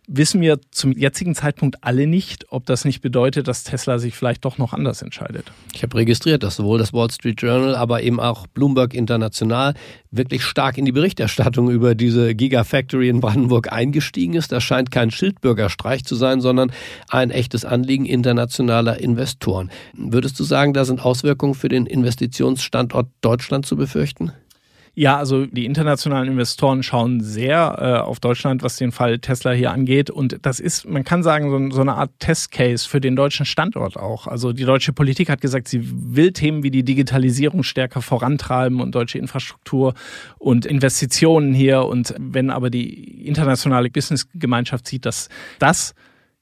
wissen 0.07 0.41
wir 0.41 0.59
zum 0.71 0.93
jetzigen 0.93 1.35
Zeitpunkt 1.35 1.83
alle 1.83 2.07
nicht, 2.07 2.47
ob 2.51 2.67
das 2.67 2.85
nicht 2.85 3.01
bedeutet, 3.01 3.49
dass 3.49 3.65
Tesla 3.65 3.99
sich 3.99 4.15
vielleicht 4.15 4.45
doch 4.45 4.59
noch 4.59 4.73
anders 4.73 5.03
entscheidet. 5.03 5.51
Ich 5.73 5.83
habe 5.83 5.97
registriert, 5.97 6.43
dass 6.43 6.57
sowohl 6.57 6.79
das 6.79 6.93
Wall 6.93 7.11
Street 7.11 7.41
Journal, 7.41 7.75
aber 7.75 8.03
eben 8.03 8.21
auch 8.21 8.47
Bloomberg 8.47 8.95
International 8.95 9.75
wirklich 10.11 10.45
stark 10.45 10.79
in 10.79 10.85
die 10.85 10.93
Berichterstattung 10.93 11.71
über 11.71 11.95
diese 11.95 12.35
Gigafactory 12.35 13.09
in 13.09 13.21
Brandenburg 13.21 13.73
eingestiegen 13.73 14.35
ist. 14.35 14.53
Das 14.53 14.63
scheint 14.63 14.91
kein 14.91 15.11
Schildbürgerstreich 15.11 16.05
zu 16.05 16.15
sein, 16.15 16.41
sondern 16.41 16.73
ein 17.09 17.31
echtes 17.31 17.65
Anliegen 17.65 18.07
internationaler 18.07 19.01
Investoren. 19.01 19.71
Würdest 19.95 20.39
du 20.39 20.45
sagen, 20.45 20.75
da 20.75 20.85
sind 20.85 21.05
Auswirkungen 21.05 21.55
für 21.55 21.69
den 21.69 21.87
Investitionsstandort 21.87 23.09
Deutschland 23.21 23.67
zu 23.67 23.77
befürchten? 23.77 24.33
Ja, 24.97 25.17
also 25.17 25.47
die 25.47 25.65
internationalen 25.65 26.29
Investoren 26.29 26.85
schauen 26.85 27.21
sehr 27.21 27.77
äh, 27.81 28.01
auf 28.01 28.21
Deutschland, 28.21 28.63
was 28.63 28.77
den 28.77 28.93
Fall 28.93 29.19
Tesla 29.19 29.51
hier 29.51 29.73
angeht. 29.73 30.09
Und 30.09 30.39
das 30.43 30.61
ist, 30.61 30.89
man 30.89 31.03
kann 31.03 31.25
sagen, 31.25 31.51
so, 31.51 31.75
so 31.75 31.81
eine 31.81 31.95
Art 31.95 32.13
Testcase 32.21 32.89
für 32.89 33.01
den 33.01 33.17
deutschen 33.17 33.45
Standort 33.45 33.97
auch. 33.97 34.29
Also 34.29 34.53
die 34.53 34.65
deutsche 34.65 34.93
Politik 34.93 35.31
hat 35.31 35.41
gesagt, 35.41 35.67
sie 35.67 35.81
will 35.83 36.33
Themen 36.33 36.63
wie 36.63 36.71
die 36.71 36.85
Digitalisierung 36.85 37.65
stärker 37.65 38.03
vorantreiben 38.03 38.81
und 38.81 38.95
deutsche 38.95 39.19
Infrastruktur 39.19 39.95
und 40.39 40.65
Investitionen 40.65 41.55
hier. 41.55 41.85
Und 41.87 42.15
wenn 42.19 42.51
aber 42.51 42.71
die 42.71 43.27
internationale 43.27 43.91
Businessgemeinschaft 43.91 44.87
sieht, 44.87 45.07
dass 45.07 45.29
das 45.59 45.95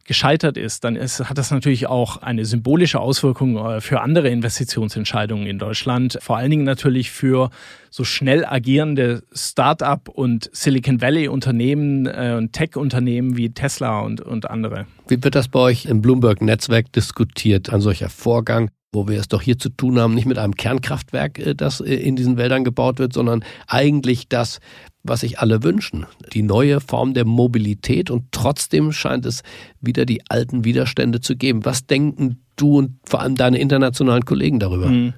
gescheitert 0.05 0.57
ist, 0.57 0.85
dann 0.85 0.97
ist, 0.97 1.29
hat 1.29 1.39
das 1.39 1.51
natürlich 1.51 1.87
auch 1.87 2.17
eine 2.19 2.45
symbolische 2.45 3.01
Auswirkung 3.01 3.57
äh, 3.57 3.81
für 3.81 4.01
andere 4.01 4.29
Investitionsentscheidungen 4.29 5.47
in 5.47 5.59
Deutschland. 5.59 6.19
Vor 6.21 6.37
allen 6.37 6.51
Dingen 6.51 6.65
natürlich 6.65 7.11
für 7.11 7.51
so 7.91 8.05
schnell 8.05 8.45
agierende 8.45 9.23
Start-up 9.33 10.09
und 10.09 10.51
Silicon 10.53 11.01
Valley 11.01 11.29
Unternehmen 11.29 12.07
äh, 12.07 12.35
und 12.37 12.53
Tech-Unternehmen 12.53 13.37
wie 13.37 13.51
Tesla 13.51 14.01
und, 14.01 14.21
und 14.21 14.51
andere. 14.51 14.87
Wie 15.09 15.23
wird 15.23 15.35
das 15.35 15.49
bei 15.49 15.61
euch 15.61 15.87
im 15.87 16.03
Bloomberg-Netzwerk 16.03 16.93
diskutiert, 16.93 17.73
ein 17.73 17.81
solcher 17.81 18.09
Vorgang? 18.09 18.71
wo 18.95 19.09
wir 19.09 19.19
es 19.19 19.29
doch 19.29 19.41
hier 19.41 19.59
zu 19.59 19.71
tun 19.71 19.99
haben, 19.99 20.15
nicht 20.15 20.27
mit 20.27 20.37
einem 20.39 20.55
Kernkraftwerk, 20.55 21.39
äh, 21.39 21.55
das 21.55 21.81
in 21.81 22.15
diesen 22.15 22.37
Wäldern 22.37 22.63
gebaut 22.65 22.99
wird, 22.99 23.13
sondern 23.15 23.43
eigentlich 23.67 24.29
das, 24.29 24.61
was 25.03 25.21
sich 25.21 25.39
alle 25.41 25.63
wünschen. 25.63 26.07
Die 26.33 26.43
neue 26.43 26.81
Form 26.81 27.15
der 27.15 27.25
Mobilität 27.25 28.11
und 28.11 28.27
trotzdem 28.31 28.93
scheint 28.93 29.27
es 29.27 29.43
wieder 29.81 30.07
die 30.07 30.23
alten 30.29 30.65
Widerstände 30.65 31.21
zu 31.21 31.37
geben. 31.37 31.65
Was 31.65 31.87
denken 31.87 32.43
du 32.57 32.79
und 32.79 32.99
vor 33.05 33.21
allem 33.21 33.35
deine 33.35 33.59
internationalen 33.59 34.25
Kollegen 34.25 34.61
darüber? 34.61 34.87
Hm. 34.87 35.15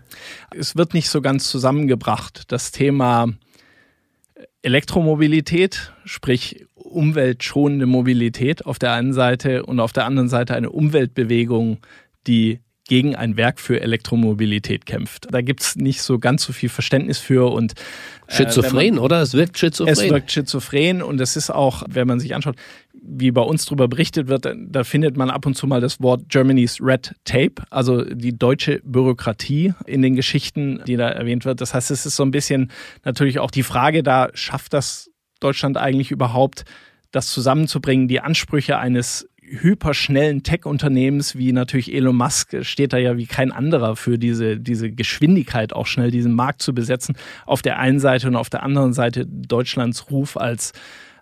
Es 0.56 0.76
wird 0.76 0.94
nicht 0.94 1.10
so 1.10 1.20
ganz 1.20 1.48
zusammengebracht. 1.48 2.44
Das 2.48 2.72
Thema 2.72 3.28
Elektromobilität, 4.62 5.92
sprich 6.04 6.64
umweltschonende 6.74 7.86
Mobilität 7.86 8.64
auf 8.64 8.78
der 8.78 8.92
einen 8.92 9.12
Seite 9.12 9.66
und 9.66 9.80
auf 9.80 9.92
der 9.92 10.06
anderen 10.06 10.28
Seite 10.28 10.54
eine 10.54 10.70
Umweltbewegung, 10.70 11.78
die 12.26 12.60
gegen 12.86 13.16
ein 13.16 13.36
Werk 13.36 13.60
für 13.60 13.80
Elektromobilität 13.80 14.84
kämpft. 14.84 15.26
Da 15.30 15.40
gibt 15.40 15.62
es 15.62 15.76
nicht 15.76 16.02
so 16.02 16.18
ganz 16.18 16.44
so 16.44 16.52
viel 16.52 16.68
Verständnis 16.68 17.18
für 17.18 17.50
und 17.50 17.72
äh, 18.26 18.34
Schizophren, 18.34 18.96
man, 18.96 18.98
oder? 18.98 19.22
Es 19.22 19.32
wirkt 19.32 19.58
schizophren. 19.58 19.92
Es 19.92 20.02
wirkt 20.02 20.30
schizophren 20.30 21.02
und 21.02 21.20
es 21.20 21.36
ist 21.36 21.50
auch, 21.50 21.82
wenn 21.88 22.06
man 22.06 22.20
sich 22.20 22.34
anschaut, 22.34 22.56
wie 22.92 23.30
bei 23.30 23.40
uns 23.40 23.64
darüber 23.64 23.88
berichtet 23.88 24.28
wird, 24.28 24.46
da 24.54 24.84
findet 24.84 25.16
man 25.16 25.30
ab 25.30 25.46
und 25.46 25.56
zu 25.56 25.66
mal 25.66 25.80
das 25.80 26.00
Wort 26.00 26.28
Germany's 26.28 26.78
Red 26.80 27.14
Tape, 27.24 27.54
also 27.70 28.04
die 28.04 28.36
deutsche 28.36 28.80
Bürokratie 28.84 29.74
in 29.86 30.02
den 30.02 30.14
Geschichten, 30.14 30.80
die 30.86 30.96
da 30.96 31.08
erwähnt 31.08 31.44
wird. 31.44 31.60
Das 31.60 31.74
heißt, 31.74 31.90
es 31.90 32.06
ist 32.06 32.16
so 32.16 32.22
ein 32.22 32.30
bisschen 32.30 32.70
natürlich 33.04 33.38
auch 33.38 33.50
die 33.50 33.62
Frage 33.62 34.02
da, 34.02 34.28
schafft 34.34 34.72
das 34.72 35.10
Deutschland 35.40 35.76
eigentlich 35.76 36.10
überhaupt, 36.10 36.64
das 37.12 37.28
zusammenzubringen, 37.28 38.08
die 38.08 38.20
Ansprüche 38.20 38.78
eines 38.78 39.28
hyperschnellen 39.46 40.42
Tech-Unternehmens 40.42 41.36
wie 41.36 41.52
natürlich 41.52 41.94
Elon 41.94 42.16
Musk 42.16 42.56
steht 42.64 42.92
da 42.92 42.98
ja 42.98 43.16
wie 43.16 43.26
kein 43.26 43.52
anderer 43.52 43.96
für 43.96 44.18
diese, 44.18 44.58
diese 44.58 44.90
Geschwindigkeit 44.90 45.72
auch 45.72 45.86
schnell 45.86 46.10
diesen 46.10 46.32
Markt 46.32 46.62
zu 46.62 46.74
besetzen. 46.74 47.16
Auf 47.46 47.62
der 47.62 47.78
einen 47.78 48.00
Seite 48.00 48.28
und 48.28 48.36
auf 48.36 48.50
der 48.50 48.62
anderen 48.62 48.92
Seite 48.92 49.26
Deutschlands 49.26 50.10
Ruf 50.10 50.36
als 50.36 50.72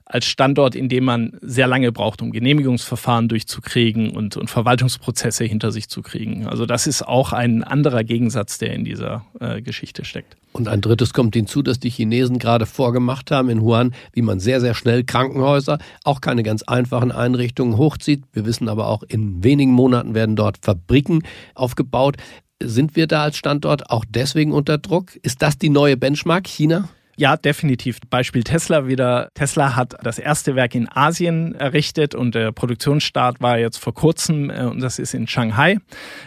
als 0.04 0.26
Standort, 0.26 0.74
in 0.74 0.90
dem 0.90 1.04
man 1.04 1.38
sehr 1.40 1.66
lange 1.66 1.90
braucht, 1.90 2.20
um 2.20 2.32
Genehmigungsverfahren 2.32 3.28
durchzukriegen 3.28 4.10
und, 4.10 4.36
und 4.36 4.50
Verwaltungsprozesse 4.50 5.44
hinter 5.44 5.72
sich 5.72 5.88
zu 5.88 6.02
kriegen. 6.02 6.46
Also 6.46 6.66
das 6.66 6.86
ist 6.86 7.02
auch 7.02 7.32
ein 7.32 7.64
anderer 7.64 8.04
Gegensatz, 8.04 8.58
der 8.58 8.74
in 8.74 8.84
dieser 8.84 9.24
äh, 9.40 9.62
Geschichte 9.62 10.04
steckt. 10.04 10.36
Und 10.52 10.68
ein 10.68 10.82
drittes 10.82 11.14
kommt 11.14 11.34
hinzu, 11.34 11.62
dass 11.62 11.80
die 11.80 11.90
Chinesen 11.90 12.38
gerade 12.38 12.66
vorgemacht 12.66 13.30
haben 13.30 13.48
in 13.48 13.62
Wuhan, 13.62 13.94
wie 14.12 14.22
man 14.22 14.38
sehr, 14.38 14.60
sehr 14.60 14.74
schnell 14.74 15.02
Krankenhäuser, 15.02 15.78
auch 16.04 16.20
keine 16.20 16.42
ganz 16.42 16.62
einfachen 16.62 17.10
Einrichtungen 17.10 17.78
hochzieht. 17.78 18.24
Wir 18.32 18.44
wissen 18.44 18.68
aber 18.68 18.88
auch, 18.88 19.02
in 19.02 19.42
wenigen 19.42 19.72
Monaten 19.72 20.14
werden 20.14 20.36
dort 20.36 20.58
Fabriken 20.60 21.22
aufgebaut. 21.54 22.16
Sind 22.62 22.96
wir 22.96 23.06
da 23.06 23.22
als 23.22 23.36
Standort 23.36 23.90
auch 23.90 24.04
deswegen 24.08 24.52
unter 24.52 24.78
Druck? 24.78 25.16
Ist 25.16 25.42
das 25.42 25.58
die 25.58 25.70
neue 25.70 25.96
Benchmark, 25.96 26.46
China? 26.46 26.88
Ja, 27.22 27.36
definitiv. 27.36 28.00
Beispiel 28.10 28.42
Tesla 28.42 28.88
wieder. 28.88 29.28
Tesla 29.34 29.76
hat 29.76 29.94
das 30.02 30.18
erste 30.18 30.56
Werk 30.56 30.74
in 30.74 30.88
Asien 30.88 31.54
errichtet 31.54 32.16
und 32.16 32.34
der 32.34 32.50
Produktionsstart 32.50 33.40
war 33.40 33.60
jetzt 33.60 33.76
vor 33.76 33.94
kurzem 33.94 34.50
äh, 34.50 34.64
und 34.64 34.80
das 34.80 34.98
ist 34.98 35.14
in 35.14 35.28
Shanghai. 35.28 35.78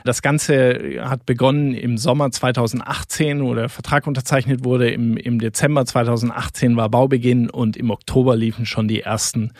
Das 0.06 0.22
Ganze 0.22 1.02
hat 1.02 1.26
begonnen 1.26 1.74
im 1.74 1.98
Sommer 1.98 2.32
2018, 2.32 3.44
wo 3.44 3.54
der 3.54 3.68
Vertrag 3.68 4.08
unterzeichnet 4.08 4.64
wurde. 4.64 4.90
Im, 4.90 5.18
im 5.18 5.40
Dezember 5.40 5.86
2018 5.86 6.78
war 6.78 6.88
Baubeginn 6.88 7.50
und 7.50 7.76
im 7.76 7.90
Oktober 7.90 8.38
liefen 8.38 8.66
schon 8.66 8.88
die 8.88 9.02
ersten 9.02 9.52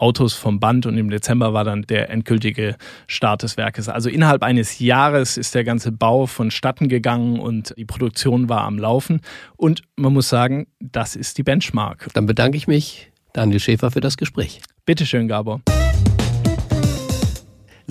Autos 0.00 0.32
vom 0.32 0.60
Band 0.60 0.86
und 0.86 0.96
im 0.96 1.10
Dezember 1.10 1.52
war 1.52 1.64
dann 1.64 1.82
der 1.82 2.08
endgültige 2.08 2.76
Start 3.06 3.42
des 3.42 3.56
Werkes. 3.56 3.88
Also 3.88 4.08
innerhalb 4.08 4.42
eines 4.42 4.78
Jahres 4.78 5.36
ist 5.36 5.54
der 5.54 5.62
ganze 5.62 5.92
Bau 5.92 6.26
vonstatten 6.26 6.88
gegangen 6.88 7.38
und 7.38 7.74
die 7.76 7.84
Produktion 7.84 8.48
war 8.48 8.62
am 8.62 8.78
Laufen. 8.78 9.20
Und 9.56 9.82
man 9.96 10.12
muss 10.14 10.28
sagen, 10.28 10.66
das 10.80 11.16
ist 11.16 11.36
die 11.36 11.42
Benchmark. 11.42 12.08
Dann 12.14 12.24
bedanke 12.24 12.56
ich 12.56 12.66
mich, 12.66 13.12
Daniel 13.34 13.60
Schäfer, 13.60 13.90
für 13.90 14.00
das 14.00 14.16
Gespräch. 14.16 14.60
Bitteschön, 14.86 15.28
Gabor. 15.28 15.60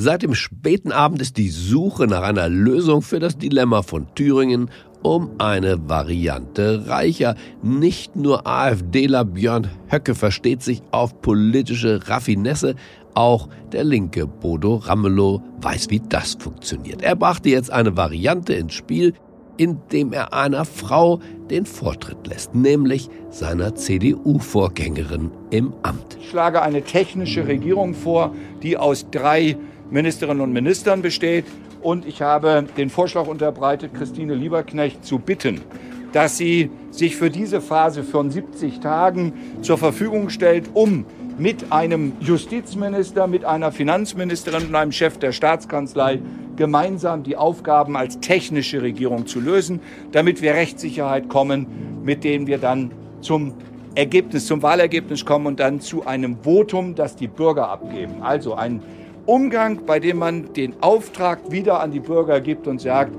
Seit 0.02 0.24
dem 0.24 0.34
späten 0.34 0.94
Abend 0.94 1.22
ist 1.22 1.36
die 1.36 1.50
Suche 1.50 2.08
nach 2.08 2.22
einer 2.22 2.48
Lösung 2.48 3.02
für 3.02 3.20
das 3.20 3.38
Dilemma 3.38 3.82
von 3.82 4.08
Thüringen 4.16 4.70
um 5.04 5.32
eine 5.38 5.90
Variante 5.90 6.86
reicher. 6.88 7.36
Nicht 7.62 8.16
nur 8.16 8.46
AfDler 8.46 9.26
Björn 9.26 9.68
Höcke 9.88 10.16
versteht 10.16 10.62
sich 10.62 10.82
auf 10.92 11.22
politische 11.22 12.08
Raffinesse, 12.08 12.76
auch 13.14 13.50
der 13.72 13.84
linke 13.84 14.28
Bodo 14.28 14.76
Ramelow 14.76 15.42
weiß, 15.62 15.90
wie 15.90 16.02
das 16.08 16.36
funktioniert. 16.40 17.02
Er 17.02 17.16
brachte 17.16 17.50
jetzt 17.50 17.72
eine 17.72 17.98
Variante 17.98 18.54
ins 18.54 18.74
Spiel, 18.74 19.14
indem 19.58 20.14
er 20.14 20.34
einer 20.34 20.64
Frau 20.64 21.20
den 21.50 21.66
Vortritt 21.66 22.28
lässt, 22.28 22.56
nämlich 22.56 23.10
seiner 23.30 23.76
CDU-Vorgängerin 23.76 25.32
im 25.50 25.74
Amt. 25.84 26.18
Ich 26.20 26.30
schlage 26.30 26.62
eine 26.62 26.82
technische 26.82 27.46
Regierung 27.46 27.94
vor, 27.94 28.34
die 28.64 28.78
aus 28.78 29.06
drei 29.12 29.58
Ministerinnen 29.90 30.42
und 30.42 30.54
Ministern 30.54 31.02
besteht. 31.02 31.46
Und 31.82 32.06
ich 32.06 32.22
habe 32.22 32.66
den 32.78 32.90
Vorschlag 32.90 33.28
unterbreitet, 33.28 33.94
Christine 33.94 34.36
Lieberknecht 34.36 35.06
zu 35.06 35.20
bitten, 35.20 35.62
dass 36.12 36.38
sie 36.38 36.72
sich 36.92 37.16
für 37.16 37.30
diese 37.30 37.62
Phase 37.62 38.04
von 38.04 38.32
70 38.32 38.80
Tagen 38.80 39.34
zur 39.62 39.78
Verfügung 39.78 40.30
stellt, 40.30 40.70
um 40.74 41.06
mit 41.38 41.72
einem 41.72 42.14
Justizminister, 42.20 43.28
mit 43.28 43.46
einer 43.46 43.72
Finanzministerin 43.72 44.68
und 44.68 44.76
einem 44.76 44.92
Chef 44.92 45.18
der 45.18 45.32
Staatskanzlei 45.32 46.20
gemeinsam 46.58 47.24
die 47.24 47.38
Aufgaben 47.38 47.96
als 47.96 48.20
technische 48.20 48.82
Regierung 48.82 49.26
zu 49.26 49.40
lösen, 49.40 49.80
damit 50.12 50.42
wir 50.42 50.54
Rechtssicherheit 50.54 51.30
kommen, 51.30 51.66
mit 52.04 52.26
denen 52.26 52.48
wir 52.48 52.58
dann 52.58 52.92
zum 53.22 53.54
Ergebnis, 53.96 54.46
zum 54.48 54.62
Wahlergebnis 54.62 55.26
kommen 55.26 55.48
und 55.48 55.60
dann 55.62 55.80
zu 55.80 56.06
einem 56.06 56.38
Votum, 56.44 56.96
das 56.96 57.16
die 57.16 57.28
Bürger 57.28 57.70
abgeben. 57.70 58.22
Also 58.22 58.56
ein 58.56 58.82
Umgang, 59.30 59.86
bei 59.86 60.00
dem 60.00 60.18
man 60.18 60.54
den 60.54 60.82
Auftrag 60.82 61.52
wieder 61.52 61.82
an 61.82 61.92
die 61.92 62.00
Bürger 62.00 62.42
gibt 62.42 62.66
und 62.66 62.82
sagt, 62.82 63.16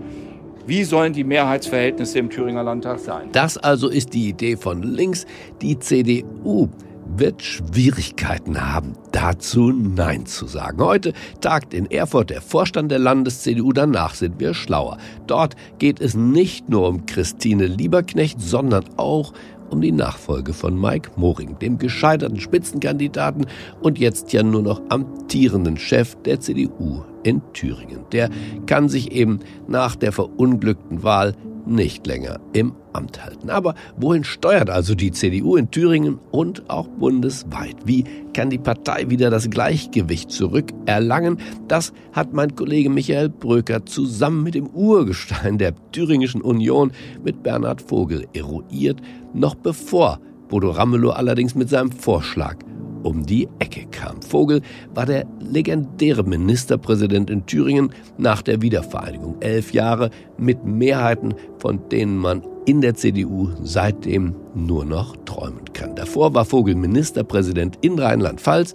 wie 0.67 0.83
sollen 0.83 1.12
die 1.12 1.23
Mehrheitsverhältnisse 1.23 2.19
im 2.19 2.31
Thüringer 2.31 2.64
Landtag 2.64 2.99
sein? 2.99 3.29
Das 3.31 3.57
also 3.57 3.88
ist 3.88 4.12
die 4.12 4.29
Idee 4.29 4.57
von 4.57 4.83
links. 4.83 5.25
Die 5.62 5.79
CDU 5.79 6.69
wird 7.17 7.43
Schwierigkeiten 7.43 8.61
haben, 8.61 8.95
dazu 9.12 9.71
Nein 9.71 10.26
zu 10.26 10.49
sagen. 10.49 10.83
Heute 10.83 11.12
tagt 11.40 11.75
in 11.75 11.88
Erfurt 11.88 12.31
der 12.31 12.40
Vorstand 12.40 12.90
der 12.90 12.99
Landes-CDU, 12.99 13.73
danach 13.73 14.14
sind 14.17 14.40
wir 14.40 14.52
schlauer. 14.52 14.99
Dort 15.29 15.55
geht 15.79 16.00
es 16.00 16.14
nicht 16.14 16.69
nur 16.69 16.88
um 16.88 17.07
Christine 17.07 17.67
Lieberknecht, 17.67 18.40
sondern 18.40 18.85
auch 18.97 19.33
um 19.71 19.81
die 19.81 19.93
Nachfolge 19.93 20.53
von 20.53 20.79
Mike 20.79 21.11
Moring, 21.17 21.59
dem 21.59 21.79
gescheiterten 21.79 22.41
Spitzenkandidaten 22.41 23.47
und 23.81 23.99
jetzt 23.99 24.33
ja 24.33 24.43
nur 24.43 24.62
noch 24.62 24.83
amtierenden 24.89 25.77
Chef 25.77 26.17
der 26.25 26.41
CDU 26.41 27.03
in 27.23 27.41
Thüringen. 27.53 28.00
Der 28.12 28.31
kann 28.67 28.89
sich 28.89 29.12
eben 29.12 29.41
nach 29.69 29.97
der 29.97 30.12
verunglückten 30.12 31.03
Wahl 31.03 31.35
nicht 31.67 32.07
länger 32.07 32.41
im 32.53 32.75
Amt 32.92 33.25
halten. 33.25 33.50
Aber 33.50 33.75
wohin 33.97 34.25
steuert 34.25 34.70
also 34.70 34.94
die 34.94 35.12
CDU 35.12 35.56
in 35.56 35.70
Thüringen 35.70 36.18
und 36.30 36.68
auch 36.68 36.88
bundesweit? 36.88 37.76
Wie 37.85 38.04
kann 38.35 38.50
die 38.50 38.59
Partei 38.59 39.11
wieder 39.11 39.30
das 39.30 39.50
Gleichgewicht 39.50 40.30
zurückerlangen? 40.30 41.38
Das 41.68 41.92
hat 42.12 42.32
mein 42.32 42.54
Kollege 42.54 42.90
Michael 42.90 43.28
Bröker 43.28 43.87
zusammen 43.87 44.42
mit 44.42 44.54
dem 44.54 44.68
Urgestein 44.68 45.59
der 45.59 45.75
Thüringischen 45.92 46.42
Union 46.42 46.92
mit 47.25 47.42
Bernhard 47.42 47.82
Vogel 47.82 48.26
eruiert, 48.32 49.00
noch 49.35 49.54
bevor 49.54 50.20
Bodo 50.49 50.70
Ramelow 50.70 51.11
allerdings 51.11 51.54
mit 51.54 51.68
seinem 51.68 51.92
Vorschlag 51.92 52.56
um 53.02 53.25
die 53.25 53.49
Ecke 53.59 53.87
kam. 53.90 54.23
Vogel 54.23 54.62
war 54.95 55.07
der 55.07 55.26
legendäre 55.40 56.23
Ministerpräsident 56.23 57.30
in 57.30 57.47
Thüringen 57.47 57.90
nach 58.19 58.42
der 58.42 58.62
Wiedervereinigung. 58.62 59.37
Elf 59.40 59.73
Jahre 59.73 60.11
mit 60.38 60.64
Mehrheiten, 60.64 61.35
von 61.59 61.88
denen 61.90 62.16
man 62.16 62.42
in 62.66 62.80
der 62.80 62.95
CDU 62.95 63.50
seitdem 63.62 64.35
nur 64.54 64.85
noch 64.85 65.16
träumen 65.25 65.64
kann. 65.73 65.95
Davor 65.97 66.35
war 66.35 66.45
Vogel 66.45 66.75
Ministerpräsident 66.75 67.78
in 67.80 67.99
Rheinland-Pfalz. 67.99 68.75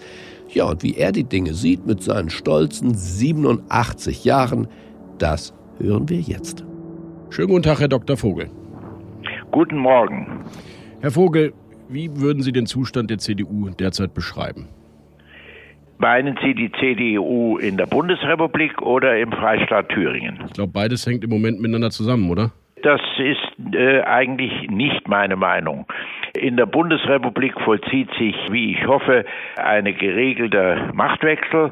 Ja, 0.49 0.65
und 0.65 0.83
wie 0.83 0.95
er 0.95 1.11
die 1.11 1.23
Dinge 1.23 1.53
sieht 1.53 1.85
mit 1.85 2.03
seinen 2.03 2.29
stolzen 2.29 2.93
87 2.93 4.25
Jahren, 4.25 4.67
das 5.17 5.53
hören 5.79 6.09
wir 6.09 6.19
jetzt. 6.19 6.63
Schönen 7.29 7.49
guten 7.49 7.63
Tag, 7.63 7.79
Herr 7.79 7.87
Dr. 7.87 8.17
Vogel. 8.17 8.49
Guten 9.51 9.77
Morgen. 9.77 10.43
Herr 11.01 11.11
Vogel, 11.11 11.53
wie 11.89 12.19
würden 12.19 12.41
Sie 12.41 12.51
den 12.51 12.65
Zustand 12.65 13.09
der 13.09 13.17
CDU 13.17 13.69
derzeit 13.69 14.13
beschreiben? 14.13 14.67
Meinen 15.97 16.37
Sie 16.43 16.53
die 16.53 16.71
CDU 16.73 17.57
in 17.57 17.77
der 17.77 17.85
Bundesrepublik 17.85 18.81
oder 18.81 19.17
im 19.17 19.31
Freistaat 19.31 19.89
Thüringen? 19.89 20.43
Ich 20.45 20.53
glaube, 20.53 20.73
beides 20.73 21.05
hängt 21.07 21.23
im 21.23 21.29
Moment 21.29 21.61
miteinander 21.61 21.89
zusammen, 21.89 22.29
oder? 22.29 22.51
Das 22.83 23.01
ist 23.17 23.73
äh, 23.73 24.01
eigentlich 24.01 24.69
nicht 24.69 25.07
meine 25.07 25.37
Meinung. 25.37 25.85
In 26.35 26.57
der 26.57 26.65
Bundesrepublik 26.65 27.59
vollzieht 27.61 28.09
sich, 28.17 28.35
wie 28.51 28.73
ich 28.73 28.87
hoffe, 28.87 29.25
eine 29.55 29.93
geregelte 29.93 30.89
Machtwechsel. 30.93 31.71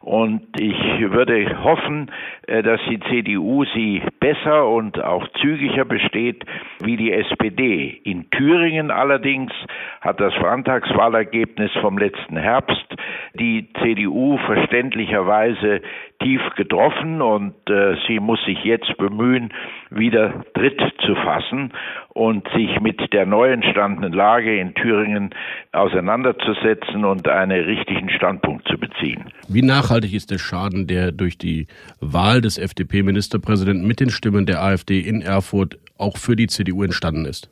Und 0.00 0.42
ich 0.60 1.00
würde 1.10 1.62
hoffen, 1.64 2.10
äh, 2.46 2.62
dass 2.62 2.80
die 2.88 3.00
CDU 3.00 3.64
sie 3.74 4.02
besser 4.20 4.68
und 4.68 5.02
auch 5.02 5.26
zügiger 5.40 5.84
besteht 5.84 6.44
wie 6.80 6.96
die 6.96 7.12
SPD. 7.12 8.00
In 8.04 8.28
Thüringen 8.30 8.90
allerdings 8.90 9.52
hat 10.00 10.20
das 10.20 10.34
Landtagswahlergebnis 10.36 11.72
vom 11.80 11.96
letzten 11.96 12.36
Herbst 12.36 12.94
die 13.38 13.68
CDU 13.82 14.38
verständlicherweise 14.46 15.82
tief 16.22 16.40
getroffen 16.56 17.20
und 17.20 17.54
äh, 17.68 17.96
sie 18.06 18.20
muss 18.20 18.38
sich 18.44 18.62
jetzt 18.64 18.96
bemühen, 18.96 19.52
wieder 19.90 20.44
Tritt 20.54 20.80
zu 21.04 21.14
fassen 21.16 21.72
und 22.10 22.46
sich 22.54 22.80
mit 22.80 23.12
der 23.12 23.26
neu 23.26 23.50
entstandenen 23.50 24.12
Lage 24.12 24.58
in 24.58 24.74
Thüringen 24.74 25.30
auseinanderzusetzen 25.72 27.04
und 27.04 27.28
einen 27.28 27.64
richtigen 27.64 28.08
Standpunkt 28.08 28.68
zu 28.68 28.78
beziehen. 28.78 29.24
Wie 29.48 29.62
nachhaltig 29.62 30.14
ist 30.14 30.30
der 30.30 30.38
Schaden, 30.38 30.86
der 30.86 31.10
durch 31.10 31.36
die 31.36 31.66
Wahl 32.00 32.40
des 32.40 32.56
FDP-Ministerpräsidenten 32.58 33.86
mit 33.86 34.00
den 34.00 34.10
Stimmen 34.10 34.46
der 34.46 34.62
AfD 34.62 35.00
in 35.00 35.22
Erfurt 35.22 35.78
auch 35.98 36.16
für 36.16 36.36
die 36.36 36.46
CDU 36.46 36.84
entstanden 36.84 37.24
ist? 37.24 37.50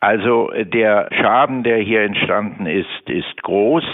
Also 0.00 0.50
äh, 0.50 0.64
der 0.64 1.08
Schaden, 1.12 1.62
der 1.62 1.78
hier 1.78 2.02
entstanden 2.02 2.66
ist, 2.66 3.08
ist 3.08 3.42
groß, 3.42 3.84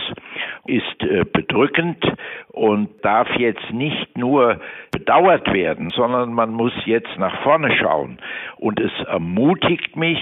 ist 0.66 1.02
äh, 1.02 1.24
bedrückend 1.24 2.04
und 2.48 2.88
darf 3.04 3.28
jetzt 3.36 3.70
nicht 3.72 4.16
nur 4.16 4.60
bedauert 4.92 5.52
werden, 5.52 5.90
sondern 5.90 6.32
man 6.32 6.52
muss 6.52 6.72
jetzt 6.84 7.18
nach 7.18 7.42
vorne 7.42 7.76
schauen. 7.76 8.18
Und 8.56 8.80
es 8.80 8.92
ermutigt 9.06 9.96
mich, 9.96 10.20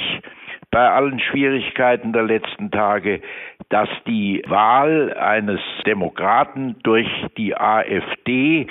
bei 0.71 0.91
allen 0.91 1.21
Schwierigkeiten 1.21 2.13
der 2.13 2.25
letzten 2.25 2.73
Tage, 2.73 3.21
dass 3.69 3.89
die 4.09 4.43
Wahl 4.49 5.15
eines 5.17 5.61
Demokraten 5.87 6.75
durch 6.83 7.07
die 7.37 7.57
AfD 7.57 8.67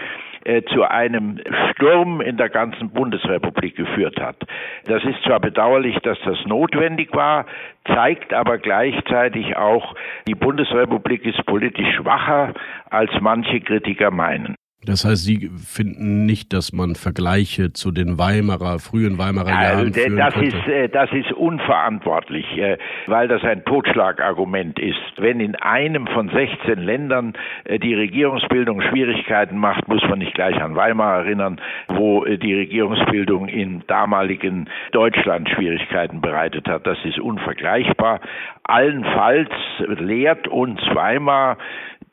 äh, 0.46 0.64
zu 0.64 0.84
einem 0.84 1.40
Sturm 1.72 2.22
in 2.22 2.38
der 2.38 2.50
ganzen 2.50 2.90
Bundesrepublik 2.90 3.76
geführt 3.76 4.20
hat. 4.20 4.38
Das 4.86 5.04
ist 5.04 5.22
zwar 5.24 5.40
bedauerlich, 5.40 5.98
dass 6.04 6.18
das 6.26 6.38
notwendig 6.46 7.14
war, 7.14 7.46
zeigt 7.86 8.34
aber 8.34 8.58
gleichzeitig 8.58 9.56
auch, 9.56 9.96
die 10.28 10.36
Bundesrepublik 10.36 11.26
ist 11.26 11.46
politisch 11.46 11.96
schwacher, 11.96 12.54
als 12.90 13.12
manche 13.22 13.62
Kritiker 13.62 14.12
meinen. 14.12 14.56
Das 14.86 15.06
heißt, 15.06 15.24
Sie 15.24 15.50
finden 15.56 16.26
nicht, 16.26 16.52
dass 16.52 16.74
man 16.74 16.96
Vergleiche 16.96 17.72
zu 17.72 17.92
den 17.92 18.18
Weimarer, 18.18 18.80
frühen 18.80 19.18
Weimarer 19.18 19.50
Jahren 19.50 19.88
also, 19.88 19.94
führen 19.94 20.18
das 20.18 20.34
könnte? 20.34 20.58
ist 20.58 20.68
äh, 20.68 20.90
das 20.90 21.12
ist 21.14 21.32
unverantwortlich, 21.32 22.46
äh, 22.58 22.78
weil 23.08 23.28
das 23.28 23.44
ein 23.44 23.64
Totschlagargument 23.64 24.80
ist. 24.80 24.98
Wenn 25.18 25.40
in 25.40 25.56
einem 25.56 26.08
von 26.08 26.30
16 26.30 26.80
Ländern 26.80 27.34
äh, 27.64 27.80
die 27.80 27.94
Regierungsbildung 27.94 28.82
Schwierigkeiten 28.82 29.58
macht, 29.58 29.88
muss 29.88 30.02
man 30.10 30.20
nicht 30.20 30.34
gleich 30.34 30.62
an 30.62 30.76
Weimar 30.76 31.20
erinnern, 31.20 31.62
wo 31.88 32.26
die 32.26 32.54
Regierungsbildung 32.54 33.48
im 33.48 33.86
damaligen 33.88 34.70
Deutschland 34.92 35.50
Schwierigkeiten 35.50 36.22
bereitet 36.22 36.68
hat. 36.68 36.86
Das 36.86 36.98
ist 37.06 37.20
unvergleichbar. 37.20 38.20
Allenfalls 38.64 39.50
lehrt 39.80 40.48
uns 40.48 40.80
Weimar, 40.94 41.58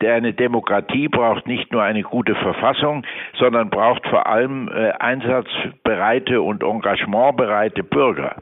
eine 0.09 0.33
Demokratie 0.33 1.07
braucht 1.07 1.47
nicht 1.47 1.71
nur 1.71 1.83
eine 1.83 2.03
gute 2.03 2.35
Verfassung, 2.35 3.05
sondern 3.37 3.69
braucht 3.69 4.07
vor 4.07 4.27
allem 4.27 4.67
äh, 4.67 4.91
einsatzbereite 4.99 6.41
und 6.41 6.63
engagementbereite 6.63 7.83
Bürger. 7.83 8.35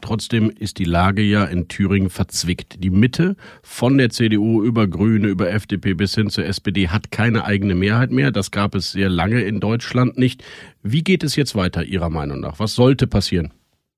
Trotzdem 0.00 0.50
ist 0.50 0.78
die 0.78 0.84
Lage 0.84 1.22
ja 1.22 1.44
in 1.44 1.68
Thüringen 1.68 2.10
verzwickt. 2.10 2.84
Die 2.84 2.90
Mitte 2.90 3.36
von 3.62 3.96
der 3.96 4.10
CDU 4.10 4.62
über 4.62 4.86
Grüne, 4.86 5.28
über 5.28 5.50
FDP 5.50 5.94
bis 5.94 6.14
hin 6.14 6.28
zur 6.28 6.44
SPD 6.44 6.88
hat 6.88 7.10
keine 7.10 7.46
eigene 7.46 7.74
Mehrheit 7.74 8.10
mehr. 8.10 8.30
Das 8.30 8.50
gab 8.50 8.74
es 8.74 8.92
sehr 8.92 9.08
lange 9.08 9.40
in 9.40 9.60
Deutschland 9.60 10.18
nicht. 10.18 10.44
Wie 10.82 11.02
geht 11.02 11.24
es 11.24 11.36
jetzt 11.36 11.56
weiter 11.56 11.84
Ihrer 11.84 12.10
Meinung 12.10 12.40
nach? 12.40 12.58
Was 12.58 12.74
sollte 12.74 13.06
passieren? 13.06 13.54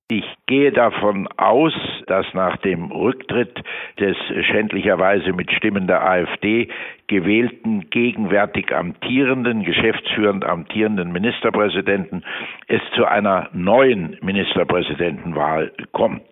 Ich 0.08 0.24
gehe 0.46 0.70
davon 0.70 1.26
aus, 1.36 1.72
dass 2.06 2.32
nach 2.32 2.56
dem 2.58 2.92
Rücktritt 2.92 3.60
des 3.98 4.16
schändlicherweise 4.46 5.32
mit 5.32 5.50
Stimmen 5.50 5.88
der 5.88 6.08
AfD 6.08 6.68
gewählten, 7.08 7.90
gegenwärtig 7.90 8.72
amtierenden, 8.72 9.64
geschäftsführend 9.64 10.44
amtierenden 10.44 11.10
Ministerpräsidenten 11.10 12.22
es 12.68 12.80
zu 12.94 13.04
einer 13.04 13.48
neuen 13.52 14.16
Ministerpräsidentenwahl 14.22 15.72
kommt. 15.90 16.22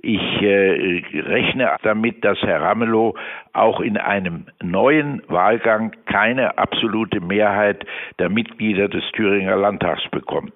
Ich 0.00 0.42
äh, 0.42 1.02
rechne 1.20 1.76
damit, 1.82 2.24
dass 2.24 2.40
Herr 2.42 2.62
Ramelow 2.62 3.14
auch 3.52 3.80
in 3.80 3.96
einem 3.96 4.46
neuen 4.62 5.22
Wahlgang 5.28 5.92
keine 6.06 6.56
absolute 6.56 7.20
Mehrheit 7.20 7.84
der 8.18 8.28
Mitglieder 8.28 8.88
des 8.88 9.02
Thüringer 9.12 9.56
Landtags 9.56 10.08
bekommt. 10.10 10.52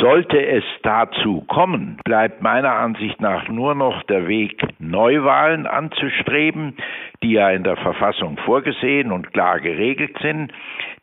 Sollte 0.00 0.44
es 0.44 0.64
dazu 0.82 1.42
kommen, 1.42 1.98
bleibt 2.04 2.40
meiner 2.42 2.72
Ansicht 2.72 3.20
nach 3.20 3.48
nur 3.48 3.74
noch 3.74 4.02
der 4.04 4.28
Weg, 4.28 4.62
Neuwahlen 4.78 5.66
anzustreben, 5.66 6.76
die 7.22 7.32
ja 7.32 7.50
in 7.50 7.64
der 7.64 7.76
Verfassung 7.76 8.38
vorgesehen 8.38 9.12
und 9.12 9.32
klar 9.32 9.60
geregelt 9.60 10.16
sind 10.22 10.52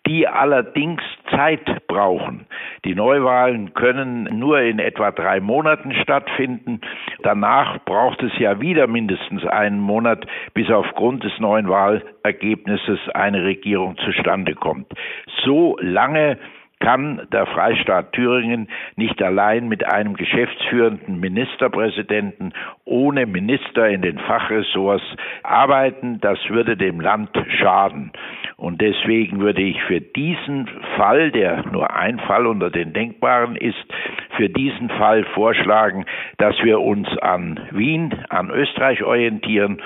die 0.08 0.28
allerdings 0.28 1.02
Zeit 1.30 1.88
brauchen. 1.88 2.48
Die 2.86 2.96
Neuwahlen 2.96 3.74
können 3.74 4.24
nur 4.40 4.62
in 4.62 4.80
etwa 4.80 5.12
drei 5.12 5.40
Monaten 5.40 5.94
stattfinden. 5.94 6.82
Danach 7.24 7.84
braucht 7.84 8.24
es 8.24 8.32
ja 8.40 8.62
wieder 8.62 8.88
mindestens 8.88 9.46
einen 9.46 9.80
Monat, 9.80 10.26
bis 10.54 10.70
aufgrund 10.72 11.24
des 11.24 11.38
neuen 11.40 11.68
Wahlergebnisses 11.68 13.00
eine 13.14 13.44
Regierung 13.44 13.98
zustande 13.98 14.56
kommt. 14.56 14.88
So 15.44 15.78
lange 15.82 16.38
kann 16.80 17.28
der 17.32 17.46
Freistaat 17.48 18.14
Thüringen 18.14 18.68
nicht 18.96 19.22
allein 19.22 19.68
mit 19.68 19.86
einem 19.86 20.16
geschäftsführenden 20.16 21.20
Ministerpräsidenten 21.20 22.54
ohne 22.86 23.26
Minister 23.26 23.88
in 23.90 24.02
den 24.02 24.20
Fachressorts 24.20 25.04
arbeiten. 25.44 26.20
Das 26.22 26.38
würde 26.50 26.78
dem 26.78 27.00
Land 27.00 27.30
schaden. 27.60 28.12
Und 28.58 28.82
deswegen 28.82 29.40
würde 29.40 29.62
ich 29.62 29.82
für 29.84 30.02
diesen 30.02 30.68
Fall, 30.96 31.32
der 31.32 31.66
nur 31.72 31.96
ein 31.96 32.20
Fall 32.20 32.48
unter 32.48 32.70
den 32.70 32.94
denkbaren 32.94 33.56
ist, 33.56 33.86
für 34.36 34.50
diesen 34.50 34.90
Fall 34.90 35.24
vorschlagen, 35.34 36.06
dass 36.38 36.56
wir 36.64 36.80
uns 36.80 37.08
an 37.20 37.60
Wien, 37.72 38.14
an 38.30 38.50
Österreich 38.50 39.04
orientieren 39.04 39.82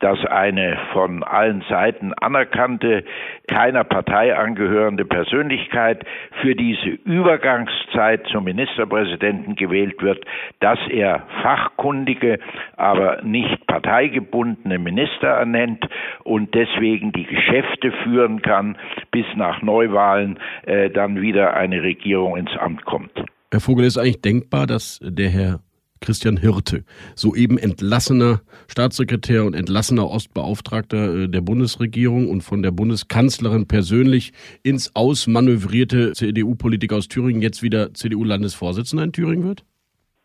dass 0.00 0.24
eine 0.26 0.78
von 0.92 1.22
allen 1.22 1.62
Seiten 1.68 2.12
anerkannte, 2.14 3.04
keiner 3.48 3.84
Partei 3.84 4.36
angehörende 4.36 5.04
Persönlichkeit 5.04 6.04
für 6.42 6.54
diese 6.54 6.90
Übergangszeit 7.04 8.26
zum 8.30 8.44
Ministerpräsidenten 8.44 9.56
gewählt 9.56 10.00
wird, 10.02 10.24
dass 10.60 10.78
er 10.90 11.22
fachkundige, 11.42 12.38
aber 12.76 13.22
nicht 13.22 13.66
parteigebundene 13.66 14.78
Minister 14.78 15.28
ernennt 15.28 15.84
und 16.24 16.54
deswegen 16.54 17.12
die 17.12 17.24
Geschäfte 17.24 17.92
führen 18.02 18.42
kann, 18.42 18.76
bis 19.10 19.26
nach 19.36 19.62
Neuwahlen 19.62 20.38
äh, 20.64 20.90
dann 20.90 21.20
wieder 21.20 21.54
eine 21.54 21.82
Regierung 21.82 22.36
ins 22.36 22.56
Amt 22.58 22.84
kommt. 22.84 23.12
Herr 23.50 23.60
Vogel, 23.60 23.84
ist 23.84 23.98
eigentlich 23.98 24.20
denkbar, 24.20 24.66
dass 24.66 24.98
der 25.02 25.28
Herr 25.28 25.60
Christian 26.00 26.36
Hirte, 26.36 26.84
soeben 27.14 27.58
entlassener 27.58 28.40
Staatssekretär 28.68 29.44
und 29.44 29.54
entlassener 29.54 30.08
Ostbeauftragter 30.08 31.24
äh, 31.24 31.28
der 31.28 31.40
Bundesregierung 31.40 32.28
und 32.28 32.42
von 32.42 32.62
der 32.62 32.72
Bundeskanzlerin 32.72 33.66
persönlich 33.66 34.32
ins 34.62 34.94
Aus 34.94 35.26
manövrierte 35.26 36.12
CDU-Politiker 36.12 36.96
aus 36.96 37.08
Thüringen 37.08 37.42
jetzt 37.42 37.62
wieder 37.62 37.94
CDU-Landesvorsitzender 37.94 39.04
in 39.04 39.12
Thüringen 39.12 39.44
wird? 39.44 39.64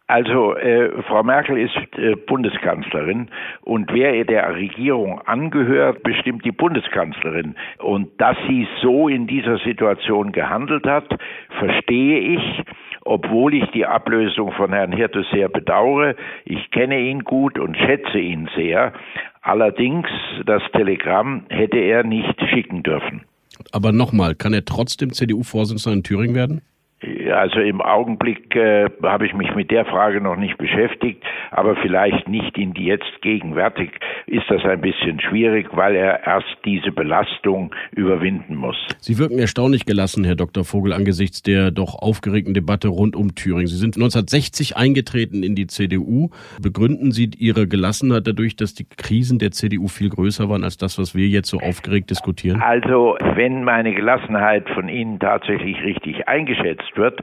Also 0.09 0.55
äh, 0.55 1.03
Frau 1.03 1.21
Merkel 1.21 1.59
ist 1.59 1.77
äh, 1.99 2.15
Bundeskanzlerin 2.15 3.29
und 3.61 3.93
wer 3.93 4.25
der 4.25 4.55
Regierung 4.55 5.21
angehört, 5.21 6.01
bestimmt 6.01 6.43
die 6.43 6.51
Bundeskanzlerin. 6.51 7.53
Und 7.77 8.19
dass 8.19 8.35
sie 8.47 8.67
so 8.81 9.07
in 9.07 9.27
dieser 9.27 9.59
Situation 9.59 10.31
gehandelt 10.31 10.87
hat, 10.87 11.15
verstehe 11.59 12.21
ich 12.21 12.63
obwohl 13.05 13.53
ich 13.53 13.69
die 13.71 13.85
Ablösung 13.85 14.51
von 14.53 14.73
Herrn 14.73 14.91
Hirte 14.91 15.25
sehr 15.31 15.49
bedauere. 15.49 16.15
Ich 16.45 16.71
kenne 16.71 16.99
ihn 16.99 17.23
gut 17.23 17.57
und 17.59 17.77
schätze 17.77 18.19
ihn 18.19 18.49
sehr. 18.55 18.93
Allerdings, 19.41 20.07
das 20.45 20.61
Telegramm 20.73 21.45
hätte 21.49 21.77
er 21.77 22.03
nicht 22.03 22.39
schicken 22.49 22.83
dürfen. 22.83 23.23
Aber 23.71 23.91
nochmal, 23.91 24.35
kann 24.35 24.53
er 24.53 24.65
trotzdem 24.65 25.11
CDU-Vorsitzender 25.11 25.97
in 25.97 26.03
Thüringen 26.03 26.35
werden? 26.35 26.61
Also 27.01 27.61
im 27.61 27.81
Augenblick 27.81 28.53
äh, 28.55 28.89
habe 29.03 29.25
ich 29.25 29.33
mich 29.33 29.55
mit 29.55 29.71
der 29.71 29.85
Frage 29.85 30.19
noch 30.19 30.35
nicht 30.35 30.57
beschäftigt, 30.57 31.23
aber 31.49 31.77
vielleicht 31.77 32.27
nicht 32.27 32.57
in 32.57 32.73
die 32.73 32.85
jetzt 32.85 33.21
gegenwärtig 33.21 33.91
ist 34.27 34.43
das 34.49 34.63
ein 34.65 34.81
bisschen 34.81 35.21
schwierig, 35.21 35.67
weil 35.71 35.95
er 35.95 36.25
erst 36.25 36.57
diese 36.65 36.91
Belastung 36.91 37.73
überwinden 37.91 38.55
muss. 38.55 38.75
Sie 38.99 39.17
wirken 39.17 39.39
erstaunlich 39.39 39.85
gelassen, 39.85 40.25
Herr 40.25 40.35
Dr. 40.35 40.65
Vogel, 40.65 40.91
angesichts 40.91 41.41
der 41.41 41.71
doch 41.71 41.95
aufgeregten 41.95 42.53
Debatte 42.53 42.89
rund 42.89 43.15
um 43.15 43.33
Thüringen. 43.33 43.67
Sie 43.67 43.77
sind 43.77 43.95
1960 43.95 44.75
eingetreten 44.75 45.41
in 45.41 45.55
die 45.55 45.67
CDU. 45.67 46.31
Begründen 46.61 47.11
Sie 47.11 47.31
Ihre 47.37 47.67
Gelassenheit 47.67 48.27
dadurch, 48.27 48.57
dass 48.57 48.73
die 48.73 48.85
Krisen 48.85 49.39
der 49.39 49.51
CDU 49.51 49.87
viel 49.87 50.09
größer 50.09 50.49
waren 50.49 50.65
als 50.65 50.77
das, 50.77 50.99
was 50.99 51.15
wir 51.15 51.27
jetzt 51.27 51.49
so 51.49 51.59
aufgeregt 51.59 52.09
diskutieren? 52.09 52.61
Also, 52.61 53.15
wenn 53.35 53.63
meine 53.63 53.93
Gelassenheit 53.93 54.69
von 54.71 54.89
Ihnen 54.89 55.17
tatsächlich 55.19 55.81
richtig 55.81 56.27
eingeschätzt 56.27 56.88
genutzt 56.89 56.97
wird, 56.97 57.21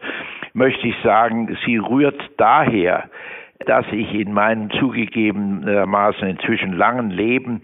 möchte 0.55 0.87
ich 0.87 0.94
sagen, 1.02 1.57
sie 1.64 1.79
rührt 1.79 2.20
daher, 2.37 3.05
dass 3.66 3.87
ich 3.90 4.14
in 4.14 4.33
meinem 4.33 4.70
zugegebenermaßen 4.70 6.29
inzwischen 6.29 6.72
langen 6.72 7.11
Leben 7.11 7.62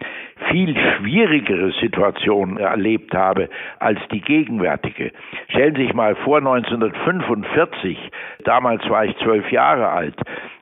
viel 0.51 0.77
schwierigere 0.77 1.73
Situationen 1.81 2.59
erlebt 2.59 3.15
habe 3.15 3.49
als 3.79 3.99
die 4.13 4.21
gegenwärtige. 4.21 5.13
Stellen 5.49 5.75
Sie 5.75 5.83
sich 5.83 5.95
mal 5.95 6.15
vor, 6.17 6.39
1945, 6.39 7.99
damals 8.45 8.89
war 8.89 9.05
ich 9.05 9.17
zwölf 9.19 9.51
Jahre 9.51 9.89
alt, 9.89 10.17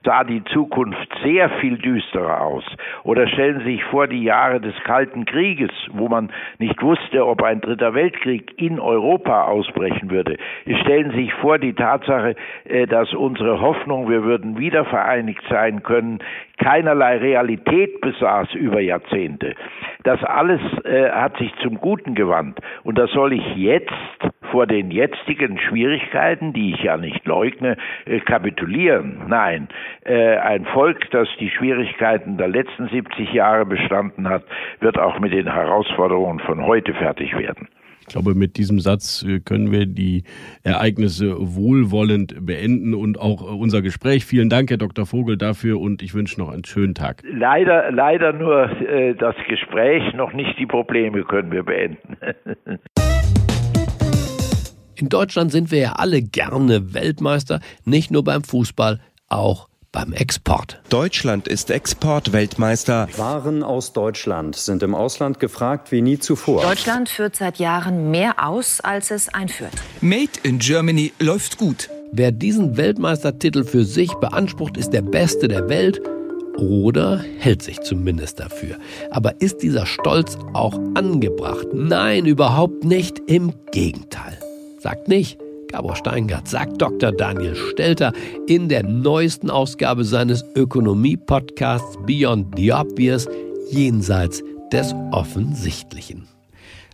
sah 0.05 0.25
die 0.25 0.43
Zukunft 0.45 1.09
sehr 1.23 1.51
viel 1.61 1.77
düsterer 1.77 2.41
aus. 2.41 2.65
Oder 3.05 3.27
stellen 3.29 3.61
Sie 3.61 3.73
sich 3.73 3.85
vor 3.85 4.07
die 4.07 4.23
Jahre 4.23 4.61
des 4.61 4.75
Kalten 4.85 5.25
Krieges, 5.25 5.71
wo 5.93 6.09
man 6.09 6.31
nicht 6.59 6.81
wusste, 6.83 7.27
ob 7.27 7.43
ein 7.43 7.61
dritter 7.61 7.95
Weltkrieg 7.95 8.55
in 8.57 8.81
Europa 8.81 9.45
ausbrechen 9.45 10.11
würde. 10.11 10.39
Stellen 10.83 11.11
Sie 11.11 11.25
sich 11.25 11.35
vor 11.35 11.59
die 11.59 11.75
Tatsache, 11.75 12.35
äh, 12.65 12.87
dass 12.87 13.13
unsere 13.13 13.61
Hoffnung, 13.61 14.09
wir 14.09 14.25
würden 14.25 14.59
wieder 14.59 14.85
vereinigt 14.85 15.43
sein 15.51 15.83
können, 15.83 16.21
keinerlei 16.61 17.17
Realität 17.17 18.01
besaß 18.01 18.55
über 18.55 18.81
Jahrzehnte. 18.81 19.55
Das 20.05 20.23
alles 20.23 20.61
äh, 20.85 21.11
hat 21.11 21.37
sich 21.39 21.53
zum 21.63 21.79
Guten 21.79 22.15
gewandt. 22.15 22.61
Und 22.85 22.99
da 22.99 23.07
soll 23.09 23.33
ich 23.33 23.57
jetzt 23.57 23.93
vor 24.51 24.67
den 24.67 24.91
jetzigen 24.91 25.59
Schwierigkeiten, 25.59 26.53
die 26.53 26.75
ich 26.75 26.83
ja 26.83 26.97
nicht 26.97 27.27
leugne, 27.27 27.77
äh, 28.05 28.21
kapitulieren. 28.21 29.23
Nein, 29.29 29.69
äh, 30.05 30.37
ein 30.37 30.67
Volk, 30.67 31.11
das 31.11 31.29
die 31.39 31.51
Schwierigkeiten 31.51 32.37
der 32.37 32.49
letzten 32.49 32.89
70 32.89 33.33
Jahre 33.33 33.65
bestanden 33.65 34.29
hat, 34.29 34.45
wird 34.81 34.99
auch 34.99 35.19
mit 35.19 35.33
den 35.33 35.53
Herausforderungen 35.53 36.41
von 36.41 36.65
heute 36.67 36.93
fertig 36.95 37.37
werden. 37.39 37.69
Ich 38.11 38.13
glaube, 38.13 38.35
mit 38.35 38.57
diesem 38.57 38.81
Satz 38.81 39.23
äh, 39.23 39.39
können 39.39 39.71
wir 39.71 39.87
die 39.87 40.25
Ereignisse 40.65 41.37
wohlwollend 41.39 42.45
beenden 42.45 42.93
und 42.93 43.21
auch 43.21 43.41
äh, 43.41 43.55
unser 43.55 43.83
Gespräch. 43.83 44.25
Vielen 44.25 44.51
Dank, 44.51 44.69
Herr 44.69 44.79
Dr. 44.79 45.07
Vogel, 45.07 45.37
dafür 45.37 45.81
und 45.81 46.03
ich 46.03 46.13
wünsche 46.13 46.41
noch 46.41 46.49
einen 46.49 46.65
schönen 46.65 46.97
Tag. 46.97 47.23
Leider, 47.23 47.93
leider 47.93 48.33
nur 48.33 48.69
äh, 48.81 49.15
das 49.15 49.37
Gespräch, 49.49 50.13
noch 50.15 50.33
nicht 50.33 50.59
die 50.59 50.67
Probleme 50.67 51.23
können 51.23 51.53
wir 51.53 51.63
beenden. 51.63 52.17
In 54.97 55.09
Deutschland 55.09 55.53
sind 55.53 55.71
wir 55.71 55.79
ja 55.79 55.93
alle 55.93 56.21
gerne 56.21 56.93
Weltmeister, 56.93 57.61
nicht 57.85 58.11
nur 58.11 58.25
beim 58.25 58.43
Fußball, 58.43 58.99
auch 59.29 59.70
beim 59.93 60.13
Export. 60.13 60.81
Deutschland 60.89 61.49
ist 61.49 61.71
Exportweltmeister. 61.71 63.09
Waren 63.17 63.63
aus 63.63 63.93
Deutschland 63.93 64.57
sind 64.57 64.83
im 64.83 64.95
Ausland 64.95 65.41
gefragt 65.41 65.91
wie 65.91 66.01
nie 66.01 66.19
zuvor. 66.19 66.63
Deutschland 66.63 67.09
führt 67.09 67.37
seit 67.37 67.59
Jahren 67.59 68.11
mehr 68.11 68.47
aus, 68.47 68.81
als 68.81 69.11
es 69.11 69.29
einführt. 69.29 69.73
Made 70.01 70.31
in 70.45 70.59
Germany 70.59 71.13
läuft 71.19 71.59
gut. 71.59 71.91
Wer 72.13 72.33
diesen 72.33 72.77
Weltmeistertitel 72.77 73.65
für 73.65 73.85
sich 73.85 74.13
beansprucht, 74.15 74.77
ist 74.77 74.91
der 74.91 75.03
Beste 75.03 75.49
der 75.49 75.69
Welt 75.69 76.01
oder 76.57 77.25
hält 77.39 77.63
sich 77.63 77.81
zumindest 77.81 78.41
dafür. 78.41 78.77
Aber 79.11 79.41
ist 79.41 79.63
dieser 79.63 79.87
Stolz 79.87 80.37
auch 80.53 80.79
angebracht? 80.95 81.69
Nein, 81.73 82.27
überhaupt 82.27 82.85
nicht. 82.85 83.21
Im 83.27 83.55
Gegenteil. 83.73 84.39
Sagt 84.79 85.09
nicht, 85.09 85.39
Gabor 85.71 85.95
Steingart 85.95 86.49
sagt 86.49 86.83
Dr. 86.83 87.13
Daniel 87.13 87.55
Stelter 87.55 88.13
in 88.49 88.69
der 88.69 88.83
neuesten 88.83 89.51
Ausgabe 89.51 90.05
seines 90.05 90.45
Ökonomie-Podcasts 90.57 91.97
Beyond 92.07 92.57
the 92.57 92.73
Obvious, 92.73 93.29
jenseits 93.71 94.43
des 94.73 94.93
Offensichtlichen. 95.13 96.27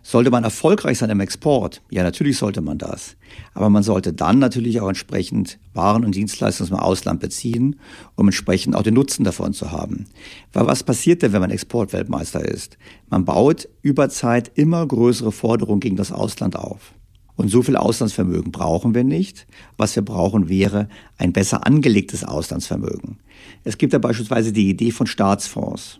Sollte 0.03 0.29
man 0.29 0.43
erfolgreich 0.43 0.99
sein 0.99 1.09
im 1.09 1.19
Export? 1.19 1.81
Ja, 1.89 2.03
natürlich 2.03 2.37
sollte 2.37 2.61
man 2.61 2.77
das. 2.77 3.17
Aber 3.55 3.69
man 3.69 3.83
sollte 3.83 4.13
dann 4.13 4.39
natürlich 4.39 4.79
auch 4.79 4.87
entsprechend 4.87 5.59
Waren 5.73 6.05
und 6.05 6.15
Dienstleistungen 6.15 6.71
aus 6.71 6.77
dem 6.77 6.81
Ausland 6.81 7.19
beziehen, 7.19 7.79
um 8.15 8.27
entsprechend 8.27 8.75
auch 8.75 8.83
den 8.83 8.93
Nutzen 8.93 9.23
davon 9.23 9.53
zu 9.53 9.71
haben. 9.71 10.05
Weil 10.53 10.67
was 10.67 10.83
passiert 10.83 11.23
denn, 11.23 11.33
wenn 11.33 11.41
man 11.41 11.51
Exportweltmeister 11.51 12.45
ist? 12.45 12.77
Man 13.09 13.25
baut 13.25 13.67
über 13.81 14.07
Zeit 14.07 14.51
immer 14.53 14.85
größere 14.85 15.31
Forderungen 15.31 15.81
gegen 15.81 15.97
das 15.97 16.11
Ausland 16.11 16.55
auf. 16.55 16.93
Und 17.37 17.49
so 17.49 17.61
viel 17.61 17.77
Auslandsvermögen 17.77 18.51
brauchen 18.51 18.95
wir 18.95 19.03
nicht. 19.03 19.45
Was 19.77 19.95
wir 19.95 20.03
brauchen, 20.03 20.49
wäre 20.49 20.89
ein 21.17 21.33
besser 21.33 21.65
angelegtes 21.65 22.23
Auslandsvermögen. 22.23 23.19
Es 23.63 23.77
gibt 23.77 23.93
ja 23.93 23.99
beispielsweise 23.99 24.51
die 24.51 24.69
Idee 24.69 24.91
von 24.91 25.05
Staatsfonds. 25.07 25.99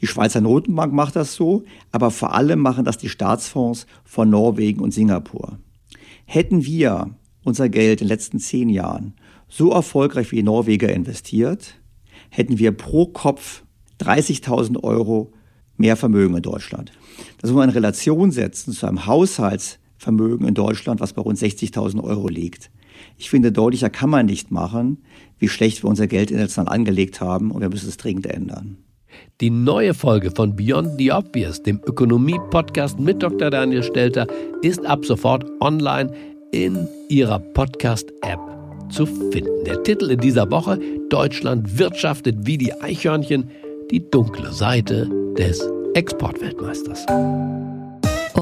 Die 0.00 0.06
Schweizer 0.06 0.40
Notenbank 0.40 0.92
macht 0.92 1.16
das 1.16 1.34
so, 1.34 1.64
aber 1.92 2.10
vor 2.10 2.34
allem 2.34 2.60
machen 2.60 2.84
das 2.84 2.96
die 2.96 3.10
Staatsfonds 3.10 3.86
von 4.04 4.30
Norwegen 4.30 4.80
und 4.80 4.92
Singapur. 4.92 5.58
Hätten 6.24 6.64
wir 6.64 7.10
unser 7.44 7.68
Geld 7.68 8.00
in 8.00 8.06
den 8.06 8.12
letzten 8.12 8.40
zehn 8.40 8.70
Jahren 8.70 9.14
so 9.48 9.70
erfolgreich 9.70 10.32
wie 10.32 10.42
Norweger 10.42 10.90
investiert, 10.92 11.74
hätten 12.30 12.58
wir 12.58 12.72
pro 12.72 13.06
Kopf 13.06 13.62
30.000 14.00 14.82
Euro 14.82 15.30
mehr 15.76 15.96
Vermögen 15.96 16.36
in 16.36 16.42
Deutschland. 16.42 16.92
Das 17.38 17.50
muss 17.50 17.58
man 17.58 17.68
in 17.68 17.74
Relation 17.74 18.32
setzen 18.32 18.72
zu 18.72 18.86
einem 18.86 19.06
Haushalts 19.06 19.78
Vermögen 20.04 20.46
in 20.46 20.54
Deutschland, 20.54 21.00
was 21.00 21.14
bei 21.14 21.22
rund 21.22 21.38
60.000 21.38 22.02
Euro 22.04 22.28
liegt. 22.28 22.70
Ich 23.18 23.30
finde, 23.30 23.50
deutlicher 23.50 23.90
kann 23.90 24.10
man 24.10 24.26
nicht 24.26 24.50
machen, 24.50 24.98
wie 25.38 25.48
schlecht 25.48 25.82
wir 25.82 25.90
unser 25.90 26.06
Geld 26.06 26.30
international 26.30 26.72
angelegt 26.72 27.20
haben 27.20 27.50
und 27.50 27.60
wir 27.60 27.68
müssen 27.68 27.88
es 27.88 27.96
dringend 27.96 28.26
ändern. 28.26 28.76
Die 29.40 29.50
neue 29.50 29.94
Folge 29.94 30.30
von 30.30 30.56
Beyond 30.56 30.98
the 30.98 31.12
Obvious, 31.12 31.62
dem 31.62 31.80
Ökonomie-Podcast 31.84 33.00
mit 33.00 33.22
Dr. 33.22 33.50
Daniel 33.50 33.82
Stelter, 33.82 34.26
ist 34.62 34.84
ab 34.86 35.04
sofort 35.04 35.44
online 35.60 36.12
in 36.52 36.88
Ihrer 37.08 37.38
Podcast-App 37.38 38.40
zu 38.90 39.06
finden. 39.06 39.64
Der 39.66 39.82
Titel 39.82 40.10
in 40.10 40.20
dieser 40.20 40.50
Woche: 40.50 40.78
Deutschland 41.10 41.78
wirtschaftet 41.78 42.36
wie 42.42 42.58
die 42.58 42.72
Eichhörnchen, 42.80 43.50
die 43.90 44.08
dunkle 44.10 44.52
Seite 44.52 45.08
des 45.36 45.68
Exportweltmeisters. 45.94 47.06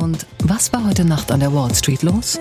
Und 0.02 0.26
was 0.42 0.72
war 0.72 0.84
heute 0.84 1.04
Nacht 1.04 1.30
an 1.30 1.38
der 1.38 1.54
Wall 1.54 1.72
Street 1.76 2.02
los? 2.02 2.40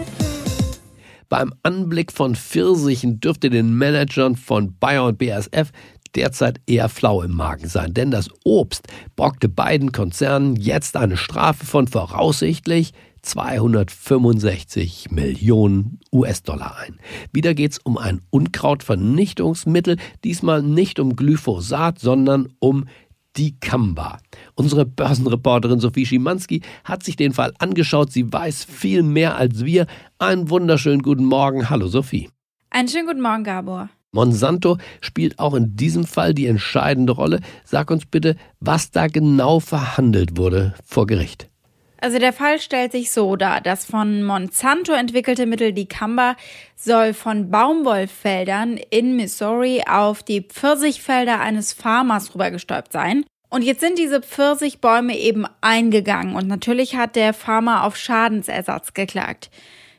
Beim 1.30 1.54
Anblick 1.62 2.12
von 2.12 2.36
Pfirsichen 2.36 3.20
dürfte 3.20 3.52
den 3.52 3.76
Managern 3.76 4.36
von 4.36 4.76
Bayer 4.80 5.06
und 5.06 5.20
BASF 5.20 5.72
derzeit 6.16 6.60
eher 6.66 6.90
flau 6.90 7.22
im 7.22 7.36
Magen 7.36 7.68
sein, 7.68 7.94
denn 7.94 8.10
das 8.10 8.30
Obst 8.44 8.88
brockte 9.16 9.48
beiden 9.48 9.92
Konzernen 9.92 10.56
jetzt 10.56 10.98
eine 10.98 11.18
Strafe 11.18 11.64
von 11.64 11.88
voraussichtlich 11.88 12.94
265 13.22 15.12
Millionen 15.12 16.00
US-Dollar 16.12 16.78
ein. 16.80 16.98
Wieder 17.32 17.54
geht 17.54 17.74
es 17.74 17.78
um 17.78 18.00
ein 18.00 18.22
Unkrautvernichtungsmittel, 18.32 19.98
diesmal 20.24 20.64
nicht 20.64 21.00
um 21.00 21.16
Glyphosat, 21.16 22.00
sondern 22.00 22.52
um 22.58 22.88
Dicamba. 23.38 24.20
Unsere 24.56 24.86
Börsenreporterin 24.86 25.80
Sophie 25.80 26.06
Schimanski 26.06 26.62
hat 26.84 27.04
sich 27.04 27.16
den 27.16 27.34
Fall 27.34 27.54
angeschaut. 27.60 28.12
Sie 28.12 28.32
weiß 28.32 28.66
viel 28.66 29.04
mehr 29.04 29.36
als 29.38 29.66
wir. 29.66 29.88
Einen 30.20 30.50
wunderschönen 30.50 31.02
guten 31.02 31.26
Morgen. 31.26 31.70
Hallo 31.70 31.88
Sophie. 31.88 32.30
Einen 32.70 32.88
schönen 32.88 33.08
guten 33.08 33.22
Morgen, 33.22 33.44
Gabor. 33.44 33.90
Monsanto 34.14 34.78
spielt 35.00 35.40
auch 35.40 35.54
in 35.54 35.76
diesem 35.76 36.06
Fall 36.06 36.34
die 36.34 36.48
entscheidende 36.48 37.14
Rolle. 37.14 37.40
Sag 37.64 37.92
uns 37.92 38.06
bitte, 38.06 38.36
was 38.60 38.92
da 38.92 39.08
genau 39.08 39.60
verhandelt 39.60 40.38
wurde 40.38 40.74
vor 40.84 41.08
Gericht. 41.08 41.51
Also 42.02 42.18
der 42.18 42.34
Fall 42.34 42.60
stellt 42.60 42.92
sich 42.92 43.12
so 43.12 43.36
dar, 43.36 43.62
das 43.62 43.86
von 43.86 44.24
Monsanto 44.24 44.92
entwickelte 44.92 45.46
Mittel 45.46 45.72
Dicamba 45.72 46.36
soll 46.76 47.14
von 47.14 47.52
Baumwollfeldern 47.52 48.78
in 48.90 49.16
Missouri 49.16 49.84
auf 49.88 50.24
die 50.24 50.42
Pfirsichfelder 50.42 51.40
eines 51.40 51.74
Farmers 51.74 52.34
rübergestäubt 52.34 52.92
sein. 52.92 53.24
Und 53.50 53.64
jetzt 53.64 53.82
sind 53.82 54.00
diese 54.00 54.20
Pfirsichbäume 54.22 55.16
eben 55.16 55.46
eingegangen 55.62 56.36
und 56.36 56.48
natürlich 56.48 56.96
hat 56.96 57.16
der 57.16 57.34
Farmer 57.34 57.84
auf 57.84 57.96
Schadensersatz 57.98 58.96
geklagt. 58.96 59.52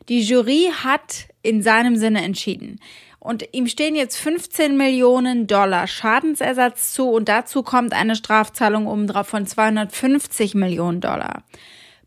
Die 0.08 0.22
Jury 0.22 0.72
hat 0.82 1.28
in 1.42 1.62
seinem 1.62 1.96
Sinne 1.96 2.24
entschieden. 2.24 2.80
Und 3.20 3.44
ihm 3.52 3.68
stehen 3.68 3.94
jetzt 3.94 4.16
15 4.16 4.76
Millionen 4.76 5.46
Dollar 5.46 5.86
Schadensersatz 5.86 6.92
zu 6.92 7.08
und 7.10 7.28
dazu 7.28 7.62
kommt 7.62 7.92
eine 7.92 8.16
Strafzahlung 8.16 8.88
obendrauf 8.88 9.28
von 9.28 9.46
250 9.46 10.56
Millionen 10.56 11.00
Dollar. 11.00 11.44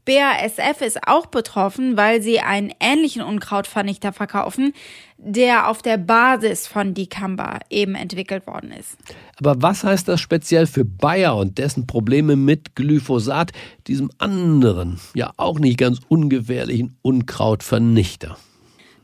BASF 0.05 0.81
ist 0.81 1.07
auch 1.07 1.25
betroffen, 1.25 1.97
weil 1.97 2.21
sie 2.21 2.39
einen 2.39 2.71
ähnlichen 2.79 3.23
Unkrautvernichter 3.23 4.13
verkaufen, 4.13 4.73
der 5.17 5.69
auf 5.69 5.81
der 5.81 5.97
Basis 5.97 6.67
von 6.67 6.93
Dicamba 6.93 7.59
eben 7.69 7.95
entwickelt 7.95 8.45
worden 8.47 8.71
ist. 8.71 8.97
Aber 9.37 9.61
was 9.61 9.83
heißt 9.83 10.07
das 10.07 10.21
speziell 10.21 10.67
für 10.67 10.85
Bayer 10.85 11.35
und 11.35 11.57
dessen 11.57 11.87
Probleme 11.87 12.35
mit 12.35 12.75
Glyphosat, 12.75 13.51
diesem 13.87 14.11
anderen, 14.19 14.99
ja 15.15 15.31
auch 15.37 15.59
nicht 15.59 15.77
ganz 15.77 15.99
ungefährlichen 16.07 16.97
Unkrautvernichter? 17.01 18.37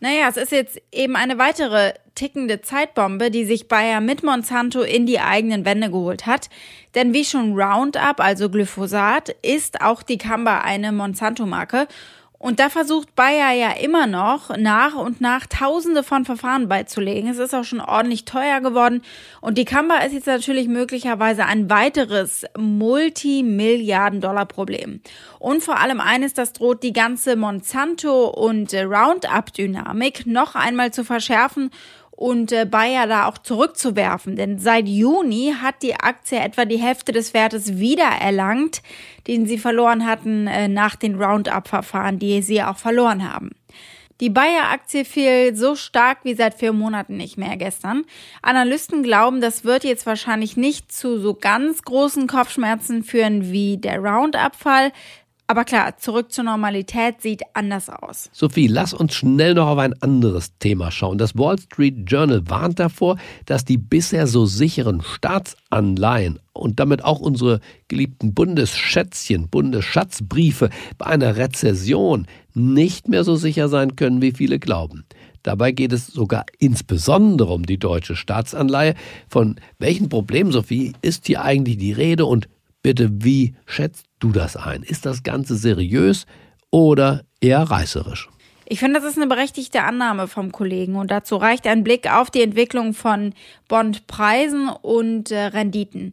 Naja, 0.03 0.27
es 0.27 0.35
ist 0.35 0.51
jetzt 0.51 0.81
eben 0.91 1.15
eine 1.15 1.37
weitere 1.37 1.93
tickende 2.15 2.61
Zeitbombe, 2.63 3.29
die 3.29 3.45
sich 3.45 3.67
Bayer 3.67 4.01
mit 4.01 4.23
Monsanto 4.23 4.81
in 4.81 5.05
die 5.05 5.19
eigenen 5.19 5.63
Wände 5.63 5.91
geholt 5.91 6.25
hat. 6.25 6.49
Denn 6.95 7.13
wie 7.13 7.23
schon 7.23 7.53
Roundup, 7.53 8.19
also 8.19 8.49
Glyphosat, 8.49 9.29
ist 9.43 9.81
auch 9.81 10.01
die 10.01 10.17
Kamba 10.17 10.61
eine 10.61 10.91
Monsanto-Marke. 10.91 11.87
Und 12.41 12.59
da 12.59 12.69
versucht 12.69 13.15
Bayer 13.15 13.51
ja 13.51 13.71
immer 13.73 14.07
noch 14.07 14.57
nach 14.57 14.95
und 14.95 15.21
nach 15.21 15.45
Tausende 15.45 16.01
von 16.01 16.25
Verfahren 16.25 16.67
beizulegen. 16.67 17.29
Es 17.29 17.37
ist 17.37 17.53
auch 17.53 17.63
schon 17.63 17.81
ordentlich 17.81 18.25
teuer 18.25 18.61
geworden. 18.61 19.03
Und 19.41 19.59
die 19.59 19.65
Kamba 19.65 19.97
ist 19.97 20.13
jetzt 20.13 20.25
natürlich 20.25 20.67
möglicherweise 20.67 21.45
ein 21.45 21.69
weiteres 21.69 22.45
Multimilliarden-Dollar-Problem. 22.57 25.01
Und 25.37 25.61
vor 25.61 25.79
allem 25.79 25.99
eines, 25.99 26.33
das 26.33 26.53
droht 26.53 26.81
die 26.81 26.93
ganze 26.93 27.35
Monsanto- 27.35 28.29
und 28.29 28.73
Roundup-Dynamik 28.73 30.25
noch 30.25 30.55
einmal 30.55 30.91
zu 30.91 31.03
verschärfen 31.03 31.69
und 32.21 32.51
äh, 32.51 32.65
Bayer 32.65 33.07
da 33.07 33.25
auch 33.25 33.39
zurückzuwerfen. 33.39 34.35
Denn 34.35 34.59
seit 34.59 34.87
Juni 34.87 35.55
hat 35.59 35.81
die 35.81 35.95
Aktie 35.95 36.37
etwa 36.37 36.65
die 36.65 36.77
Hälfte 36.77 37.11
des 37.11 37.33
Wertes 37.33 37.79
wiedererlangt, 37.79 38.83
den 39.25 39.47
sie 39.47 39.57
verloren 39.57 40.05
hatten 40.05 40.45
äh, 40.45 40.67
nach 40.67 40.95
den 40.95 41.19
Roundup-Verfahren, 41.19 42.19
die 42.19 42.43
sie 42.43 42.61
auch 42.61 42.77
verloren 42.77 43.27
haben. 43.27 43.49
Die 44.19 44.29
Bayer-Aktie 44.29 45.03
fiel 45.03 45.55
so 45.55 45.75
stark 45.75 46.19
wie 46.21 46.35
seit 46.35 46.53
vier 46.53 46.73
Monaten 46.73 47.17
nicht 47.17 47.39
mehr 47.39 47.57
gestern. 47.57 48.05
Analysten 48.43 49.01
glauben, 49.01 49.41
das 49.41 49.65
wird 49.65 49.83
jetzt 49.83 50.05
wahrscheinlich 50.05 50.55
nicht 50.55 50.91
zu 50.91 51.19
so 51.19 51.33
ganz 51.33 51.81
großen 51.81 52.27
Kopfschmerzen 52.27 53.03
führen 53.03 53.51
wie 53.51 53.77
der 53.77 53.97
Roundup-Fall. 53.97 54.91
Aber 55.51 55.65
klar, 55.65 55.97
zurück 55.97 56.31
zur 56.31 56.45
Normalität 56.45 57.21
sieht 57.21 57.41
anders 57.53 57.89
aus. 57.89 58.29
Sophie, 58.31 58.67
lass 58.67 58.93
uns 58.93 59.13
schnell 59.15 59.53
noch 59.53 59.67
auf 59.67 59.79
ein 59.79 60.01
anderes 60.01 60.57
Thema 60.59 60.91
schauen. 60.91 61.17
Das 61.17 61.37
Wall 61.37 61.59
Street 61.59 62.09
Journal 62.09 62.41
warnt 62.47 62.79
davor, 62.79 63.17
dass 63.47 63.65
die 63.65 63.77
bisher 63.77 64.27
so 64.27 64.45
sicheren 64.45 65.01
Staatsanleihen 65.01 66.39
und 66.53 66.79
damit 66.79 67.03
auch 67.03 67.19
unsere 67.19 67.59
geliebten 67.89 68.33
Bundesschätzchen, 68.33 69.49
Bundesschatzbriefe 69.49 70.69
bei 70.97 71.07
einer 71.07 71.35
Rezession 71.35 72.27
nicht 72.53 73.09
mehr 73.09 73.25
so 73.25 73.35
sicher 73.35 73.67
sein 73.67 73.97
können, 73.97 74.21
wie 74.21 74.31
viele 74.31 74.57
glauben. 74.57 75.03
Dabei 75.43 75.73
geht 75.73 75.91
es 75.91 76.07
sogar 76.07 76.45
insbesondere 76.59 77.51
um 77.51 77.65
die 77.65 77.77
deutsche 77.77 78.15
Staatsanleihe. 78.15 78.95
Von 79.27 79.57
welchen 79.79 80.07
Problemen, 80.07 80.53
Sophie, 80.53 80.93
ist 81.01 81.27
hier 81.27 81.41
eigentlich 81.41 81.77
die 81.77 81.91
Rede 81.91 82.25
und 82.25 82.47
bitte, 82.81 83.09
wie 83.11 83.55
schätzt 83.65 84.05
du 84.19 84.31
das 84.31 84.55
ein? 84.55 84.83
Ist 84.83 85.05
das 85.05 85.23
Ganze 85.23 85.55
seriös 85.55 86.25
oder 86.69 87.23
eher 87.39 87.61
reißerisch? 87.61 88.29
Ich 88.65 88.79
finde, 88.79 89.01
das 89.01 89.09
ist 89.09 89.17
eine 89.17 89.27
berechtigte 89.27 89.83
Annahme 89.83 90.27
vom 90.27 90.53
Kollegen 90.53 90.95
und 90.95 91.11
dazu 91.11 91.35
reicht 91.35 91.67
ein 91.67 91.83
Blick 91.83 92.09
auf 92.09 92.31
die 92.31 92.41
Entwicklung 92.41 92.93
von 92.93 93.33
Bondpreisen 93.67 94.69
und 94.69 95.29
äh, 95.29 95.47
Renditen. 95.47 96.11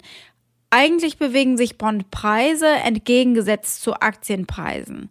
Eigentlich 0.71 1.19
bewegen 1.19 1.57
sich 1.57 1.79
Bondpreise 1.79 2.67
entgegengesetzt 2.67 3.81
zu 3.81 3.95
Aktienpreisen. 3.95 5.09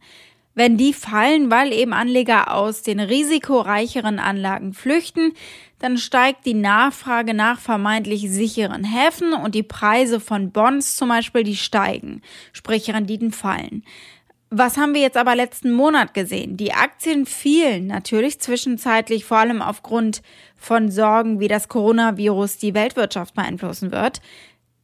Wenn 0.58 0.76
die 0.76 0.94
fallen, 0.94 1.52
weil 1.52 1.72
eben 1.72 1.94
Anleger 1.94 2.52
aus 2.52 2.82
den 2.82 3.00
risikoreicheren 3.00 4.18
Anlagen 4.18 4.74
flüchten, 4.74 5.34
dann 5.78 6.00
steigt 6.00 6.48
die 6.48 6.56
Nachfrage 6.56 7.36
nach 7.36 7.60
vermeintlich 7.60 8.22
sicheren 8.32 8.84
Häfen 8.84 9.34
und 9.34 9.54
die 9.54 9.62
Preise 9.62 10.20
von 10.20 10.50
Bonds 10.50 10.96
zum 10.96 11.10
Beispiel, 11.10 11.44
die 11.44 11.56
steigen, 11.56 12.24
sprich 12.54 12.92
Renditen 12.92 13.32
fallen. 13.32 13.84
Was 14.50 14.78
haben 14.78 14.96
wir 14.96 15.02
jetzt 15.02 15.18
aber 15.18 15.36
letzten 15.36 15.72
Monat 15.72 16.16
gesehen? 16.16 16.58
Die 16.58 16.74
Aktien 16.74 17.28
fielen 17.28 17.86
natürlich 17.86 18.40
zwischenzeitlich, 18.40 19.26
vor 19.26 19.38
allem 19.38 19.62
aufgrund 19.62 20.24
von 20.56 20.90
Sorgen, 20.90 21.40
wie 21.40 21.48
das 21.48 21.68
Coronavirus 21.68 22.58
die 22.58 22.74
Weltwirtschaft 22.74 23.36
beeinflussen 23.36 23.92
wird. 23.92 24.22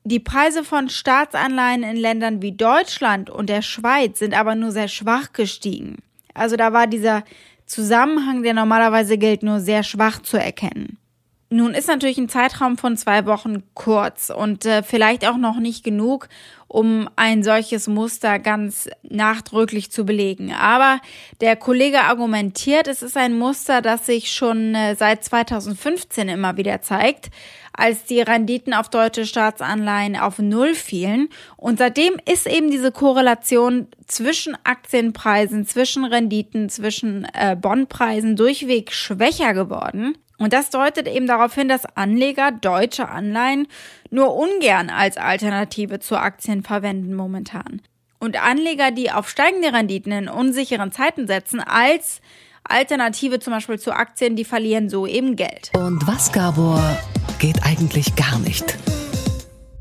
Die 0.05 0.19
Preise 0.19 0.65
von 0.65 0.89
Staatsanleihen 0.89 1.83
in 1.83 1.95
Ländern 1.95 2.41
wie 2.41 2.51
Deutschland 2.51 3.29
und 3.29 3.47
der 3.47 3.61
Schweiz 3.61 4.19
sind 4.19 4.33
aber 4.33 4.53
nur 4.53 4.71
sehr 4.71 4.89
schwach 4.89 5.31
gestiegen. 5.31 5.99
Also 6.33 6.57
da 6.57 6.73
war 6.73 6.87
dieser 6.87 7.23
Zusammenhang, 7.65 8.43
der 8.43 8.53
normalerweise 8.53 9.17
gilt, 9.17 9.43
nur 9.43 9.61
sehr 9.61 9.83
schwach 9.83 10.21
zu 10.21 10.35
erkennen. 10.35 10.97
Nun 11.49 11.75
ist 11.75 11.87
natürlich 11.87 12.17
ein 12.17 12.29
Zeitraum 12.29 12.77
von 12.77 12.97
zwei 12.97 13.27
Wochen 13.27 13.63
kurz 13.75 14.31
und 14.31 14.65
äh, 14.65 14.81
vielleicht 14.81 15.25
auch 15.25 15.37
noch 15.37 15.59
nicht 15.59 15.83
genug, 15.83 16.27
um 16.67 17.07
ein 17.15 17.43
solches 17.43 17.87
Muster 17.87 18.39
ganz 18.39 18.89
nachdrücklich 19.03 19.91
zu 19.91 20.03
belegen. 20.03 20.51
Aber 20.51 20.99
der 21.39 21.55
Kollege 21.55 22.01
argumentiert, 22.01 22.87
es 22.87 23.03
ist 23.03 23.15
ein 23.15 23.37
Muster, 23.37 23.83
das 23.83 24.07
sich 24.07 24.31
schon 24.31 24.73
äh, 24.73 24.95
seit 24.95 25.23
2015 25.23 26.27
immer 26.27 26.57
wieder 26.57 26.81
zeigt 26.81 27.29
als 27.73 28.05
die 28.05 28.21
Renditen 28.21 28.73
auf 28.73 28.89
deutsche 28.89 29.25
Staatsanleihen 29.25 30.15
auf 30.15 30.39
Null 30.39 30.75
fielen. 30.75 31.29
Und 31.57 31.79
seitdem 31.79 32.15
ist 32.31 32.47
eben 32.47 32.71
diese 32.71 32.91
Korrelation 32.91 33.87
zwischen 34.07 34.55
Aktienpreisen, 34.63 35.65
zwischen 35.65 36.05
Renditen, 36.05 36.69
zwischen 36.69 37.27
äh, 37.33 37.55
Bondpreisen 37.59 38.35
durchweg 38.35 38.91
schwächer 38.91 39.53
geworden. 39.53 40.17
Und 40.37 40.53
das 40.53 40.69
deutet 40.69 41.07
eben 41.07 41.27
darauf 41.27 41.55
hin, 41.55 41.67
dass 41.67 41.85
Anleger 41.95 42.51
deutsche 42.51 43.07
Anleihen 43.07 43.67
nur 44.09 44.35
ungern 44.35 44.89
als 44.89 45.17
Alternative 45.17 45.99
zu 45.99 46.17
Aktien 46.17 46.63
verwenden 46.63 47.13
momentan. 47.13 47.81
Und 48.19 48.41
Anleger, 48.41 48.91
die 48.91 49.11
auf 49.11 49.29
steigende 49.29 49.73
Renditen 49.73 50.11
in 50.11 50.29
unsicheren 50.29 50.91
Zeiten 50.91 51.27
setzen, 51.27 51.59
als 51.59 52.21
Alternative 52.63 53.39
zum 53.39 53.53
Beispiel 53.53 53.79
zu 53.79 53.91
Aktien, 53.93 54.35
die 54.35 54.45
verlieren 54.45 54.89
so 54.89 55.05
eben 55.05 55.35
Geld. 55.35 55.71
Und 55.75 56.05
was, 56.07 56.31
Gabor, 56.31 56.81
geht 57.39 57.63
eigentlich 57.63 58.15
gar 58.15 58.39
nicht? 58.39 58.77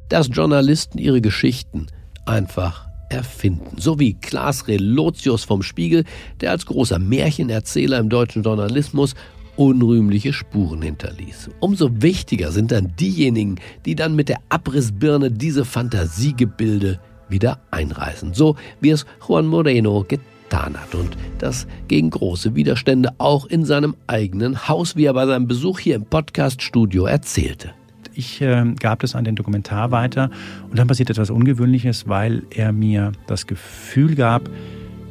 Dass 0.09 0.29
Journalisten 0.31 0.99
ihre 0.99 1.21
Geschichten 1.21 1.87
einfach 2.27 2.89
erfinden. 3.09 3.77
So 3.79 3.99
wie 3.99 4.15
Klaas 4.15 4.69
Relotius 4.69 5.45
vom 5.45 5.63
Spiegel, 5.63 6.05
der 6.41 6.51
als 6.51 6.67
großer 6.67 6.99
Märchenerzähler 6.99 7.99
im 7.99 8.09
deutschen 8.09 8.43
Journalismus 8.43 9.15
unrühmliche 9.57 10.33
Spuren 10.33 10.83
hinterließ. 10.83 11.51
Umso 11.61 12.03
wichtiger 12.03 12.53
sind 12.53 12.73
dann 12.73 12.95
diejenigen, 12.99 13.57
die 13.85 13.95
dann 13.95 14.17
mit 14.17 14.29
der 14.29 14.39
Abrissbirne 14.49 15.31
diese 15.31 15.65
Fantasiegebilde 15.65 16.99
wieder 17.29 17.61
einreißen, 17.71 18.35
so 18.35 18.57
wie 18.81 18.91
es 18.91 19.07
Juan 19.27 19.47
Moreno 19.47 20.05
getan 20.09 20.32
hat 20.53 20.95
und 20.95 21.17
das 21.39 21.67
gegen 21.89 22.11
große 22.11 22.55
Widerstände 22.55 23.11
auch 23.19 23.47
in 23.47 23.65
seinem 23.65 23.95
eigenen 24.07 24.69
Haus, 24.69 24.97
wie 24.97 25.05
er 25.05 25.15
bei 25.15 25.27
seinem 25.27 25.47
Besuch 25.47 25.79
hier 25.79 25.97
im 25.97 26.05
Podcaststudio 26.05 27.07
erzählte. 27.07 27.71
Ich 28.15 28.41
äh, 28.43 28.65
gab 28.79 29.01
das 29.01 29.15
an 29.15 29.25
den 29.25 29.37
Dokumentar 29.37 29.91
weiter 29.91 30.31
und 30.69 30.79
dann 30.79 30.87
passiert 30.87 31.11
etwas 31.11 31.31
Ungewöhnliches, 31.31 32.09
weil 32.09 32.43
er 32.51 32.73
mir 32.73 33.13
das 33.27 33.47
Gefühl 33.47 34.15
gab, 34.15 34.51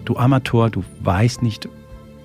du 0.06 0.17
Amateur, 0.17 0.69
du 0.69 0.84
weißt 1.01 1.41
nicht, 1.41 1.67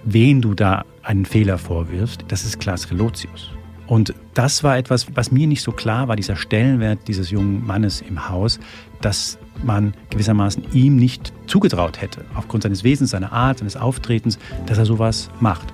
wen 0.05 0.43
du 0.43 0.55
da 0.55 0.85
einen 1.03 1.25
Fehler 1.25 1.59
vorwirfst. 1.59 2.25
Das 2.29 2.45
ist 2.45 2.61
Klaas 2.61 2.91
Relotius. 2.91 3.51
Und 3.87 4.15
das 4.35 4.65
war 4.65 4.77
etwas, 4.77 5.07
was 5.15 5.31
mir 5.31 5.47
nicht 5.47 5.63
so 5.63 5.73
klar 5.73 6.09
war, 6.09 6.17
dieser 6.17 6.37
Stellenwert 6.37 7.07
dieses 7.07 7.31
jungen 7.31 7.65
Mannes 7.67 8.01
im 8.01 8.29
Haus, 8.29 8.59
dass 9.01 9.39
man 9.63 9.95
gewissermaßen 10.11 10.65
ihm 10.73 10.97
nicht 10.97 11.33
zugetraut 11.47 12.01
hätte, 12.01 12.25
aufgrund 12.35 12.65
seines 12.65 12.85
Wesens, 12.85 13.11
seiner 13.11 13.33
Art, 13.33 13.59
seines 13.59 13.77
Auftretens, 13.77 14.39
dass 14.67 14.79
er 14.79 14.87
sowas 14.87 15.31
macht. 15.41 15.73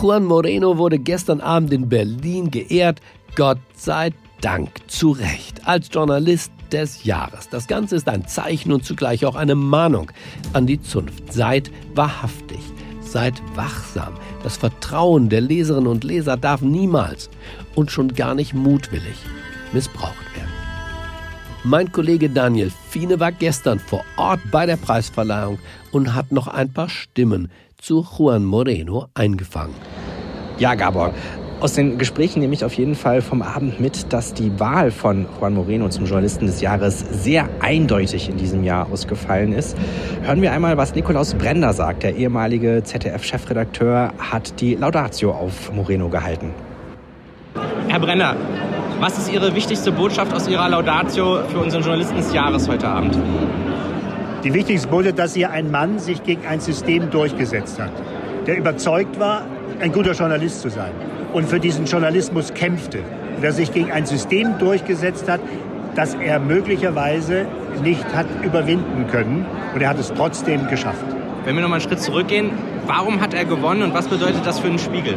Juan 0.00 0.24
Moreno 0.24 0.78
wurde 0.78 0.98
gestern 0.98 1.40
Abend 1.40 1.72
in 1.72 1.88
Berlin 1.88 2.50
geehrt, 2.50 3.00
Gott 3.34 3.58
sei 3.74 4.12
Dank, 4.40 4.70
zu 4.86 5.10
Recht, 5.10 5.66
als 5.66 5.88
Journalist 5.92 6.52
des 6.70 7.04
Jahres. 7.04 7.48
Das 7.48 7.66
Ganze 7.66 7.96
ist 7.96 8.08
ein 8.08 8.26
Zeichen 8.26 8.72
und 8.72 8.84
zugleich 8.84 9.24
auch 9.26 9.34
eine 9.34 9.54
Mahnung 9.54 10.12
an 10.52 10.66
die 10.66 10.80
Zunft. 10.80 11.32
Seid 11.32 11.70
wahrhaftig, 11.94 12.60
seid 13.00 13.42
wachsam. 13.56 14.14
Das 14.42 14.56
Vertrauen 14.56 15.28
der 15.28 15.40
Leserinnen 15.40 15.88
und 15.88 16.04
Leser 16.04 16.36
darf 16.36 16.60
niemals 16.60 17.28
und 17.74 17.90
schon 17.90 18.14
gar 18.14 18.34
nicht 18.34 18.54
mutwillig 18.54 19.16
missbraucht 19.72 20.36
werden. 20.36 20.48
Mein 21.64 21.90
Kollege 21.92 22.30
Daniel 22.30 22.70
Fiene 22.88 23.20
war 23.20 23.32
gestern 23.32 23.78
vor 23.78 24.04
Ort 24.16 24.40
bei 24.50 24.64
der 24.64 24.76
Preisverleihung 24.76 25.58
und 25.92 26.14
hat 26.14 26.32
noch 26.32 26.46
ein 26.46 26.72
paar 26.72 26.88
Stimmen 26.88 27.50
zu 27.76 28.06
Juan 28.16 28.44
Moreno 28.44 29.08
eingefangen. 29.14 29.74
Ja, 30.58 30.74
Gabor, 30.74 31.14
aus 31.60 31.74
den 31.74 31.98
Gesprächen 31.98 32.40
nehme 32.40 32.54
ich 32.54 32.64
auf 32.64 32.74
jeden 32.74 32.94
Fall 32.94 33.20
vom 33.20 33.42
Abend 33.42 33.80
mit, 33.80 34.12
dass 34.12 34.32
die 34.32 34.60
Wahl 34.60 34.90
von 34.90 35.26
Juan 35.40 35.54
Moreno 35.54 35.88
zum 35.88 36.04
Journalisten 36.04 36.46
des 36.46 36.60
Jahres 36.60 37.00
sehr 37.00 37.48
eindeutig 37.60 38.28
in 38.28 38.36
diesem 38.36 38.62
Jahr 38.62 38.86
ausgefallen 38.92 39.52
ist. 39.52 39.76
Hören 40.22 40.40
wir 40.40 40.52
einmal, 40.52 40.76
was 40.76 40.94
Nikolaus 40.94 41.34
Brender 41.34 41.72
sagt. 41.72 42.04
Der 42.04 42.14
ehemalige 42.14 42.82
ZDF-Chefredakteur 42.84 44.12
hat 44.18 44.60
die 44.60 44.76
Laudatio 44.76 45.32
auf 45.32 45.72
Moreno 45.72 46.08
gehalten. 46.08 46.54
Herr 47.88 48.00
Brenner, 48.00 48.36
was 49.00 49.18
ist 49.18 49.32
Ihre 49.32 49.54
wichtigste 49.54 49.90
Botschaft 49.90 50.32
aus 50.32 50.46
Ihrer 50.48 50.68
Laudatio 50.68 51.40
für 51.48 51.58
unseren 51.58 51.82
Journalisten 51.82 52.16
des 52.16 52.32
Jahres 52.32 52.68
heute 52.68 52.86
Abend? 52.86 53.18
Die 54.44 54.54
wichtigste 54.54 54.86
Botschaft, 54.86 55.18
dass 55.18 55.34
hier 55.34 55.50
ein 55.50 55.70
Mann 55.72 55.98
sich 55.98 56.22
gegen 56.22 56.46
ein 56.46 56.60
System 56.60 57.10
durchgesetzt 57.10 57.80
hat, 57.80 57.92
der 58.46 58.56
überzeugt 58.56 59.18
war, 59.18 59.42
ein 59.80 59.90
guter 59.92 60.12
Journalist 60.12 60.60
zu 60.60 60.68
sein 60.68 60.92
und 61.32 61.48
für 61.48 61.60
diesen 61.60 61.86
Journalismus 61.86 62.54
kämpfte, 62.54 63.00
der 63.42 63.52
sich 63.52 63.72
gegen 63.72 63.90
ein 63.90 64.06
System 64.06 64.58
durchgesetzt 64.58 65.28
hat, 65.28 65.40
das 65.94 66.14
er 66.14 66.38
möglicherweise 66.38 67.46
nicht 67.82 68.04
hat 68.14 68.26
überwinden 68.42 69.06
können. 69.10 69.46
Und 69.74 69.80
er 69.80 69.88
hat 69.90 69.98
es 69.98 70.12
trotzdem 70.14 70.68
geschafft. 70.68 71.04
Wenn 71.44 71.54
wir 71.54 71.62
noch 71.62 71.68
mal 71.68 71.76
einen 71.76 71.84
Schritt 71.84 72.00
zurückgehen, 72.00 72.50
warum 72.86 73.20
hat 73.20 73.34
er 73.34 73.44
gewonnen 73.44 73.82
und 73.82 73.94
was 73.94 74.08
bedeutet 74.08 74.44
das 74.44 74.58
für 74.58 74.68
den 74.68 74.78
Spiegel? 74.78 75.16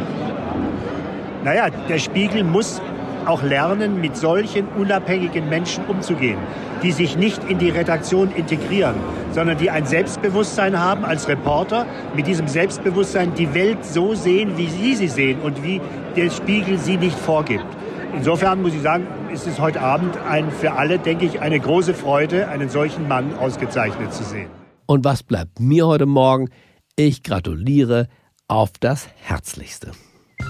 Naja, 1.44 1.68
der 1.88 1.98
Spiegel 1.98 2.44
muss 2.44 2.80
auch 3.26 3.42
lernen, 3.42 4.00
mit 4.00 4.16
solchen 4.16 4.66
unabhängigen 4.68 5.48
Menschen 5.48 5.84
umzugehen, 5.86 6.38
die 6.82 6.92
sich 6.92 7.16
nicht 7.16 7.42
in 7.44 7.58
die 7.58 7.70
Redaktion 7.70 8.30
integrieren, 8.34 8.94
sondern 9.32 9.58
die 9.58 9.70
ein 9.70 9.86
Selbstbewusstsein 9.86 10.78
haben 10.78 11.04
als 11.04 11.28
Reporter, 11.28 11.86
mit 12.14 12.26
diesem 12.26 12.48
Selbstbewusstsein 12.48 13.34
die 13.34 13.54
Welt 13.54 13.84
so 13.84 14.14
sehen, 14.14 14.56
wie 14.56 14.68
sie 14.68 14.94
sie 14.94 15.08
sehen 15.08 15.40
und 15.40 15.62
wie 15.62 15.80
der 16.16 16.30
Spiegel 16.30 16.78
sie 16.78 16.96
nicht 16.96 17.18
vorgibt. 17.18 17.66
Insofern 18.14 18.60
muss 18.60 18.74
ich 18.74 18.82
sagen, 18.82 19.06
ist 19.32 19.46
es 19.46 19.58
heute 19.58 19.80
Abend 19.80 20.18
ein, 20.28 20.50
für 20.50 20.72
alle, 20.72 20.98
denke 20.98 21.24
ich, 21.24 21.40
eine 21.40 21.58
große 21.58 21.94
Freude, 21.94 22.48
einen 22.48 22.68
solchen 22.68 23.08
Mann 23.08 23.34
ausgezeichnet 23.34 24.12
zu 24.12 24.24
sehen. 24.24 24.50
Und 24.86 25.04
was 25.04 25.22
bleibt 25.22 25.60
mir 25.60 25.86
heute 25.86 26.06
Morgen? 26.06 26.50
Ich 26.96 27.22
gratuliere 27.22 28.08
auf 28.48 28.72
das 28.78 29.08
Herzlichste. 29.22 29.92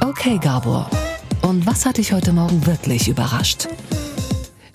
Okay, 0.01 0.39
Gabor. 0.43 0.91
Und 1.43 1.67
was 1.67 1.85
hat 1.85 1.99
dich 1.99 2.13
heute 2.13 2.33
Morgen 2.33 2.67
wirklich 2.67 3.09
überrascht? 3.09 3.69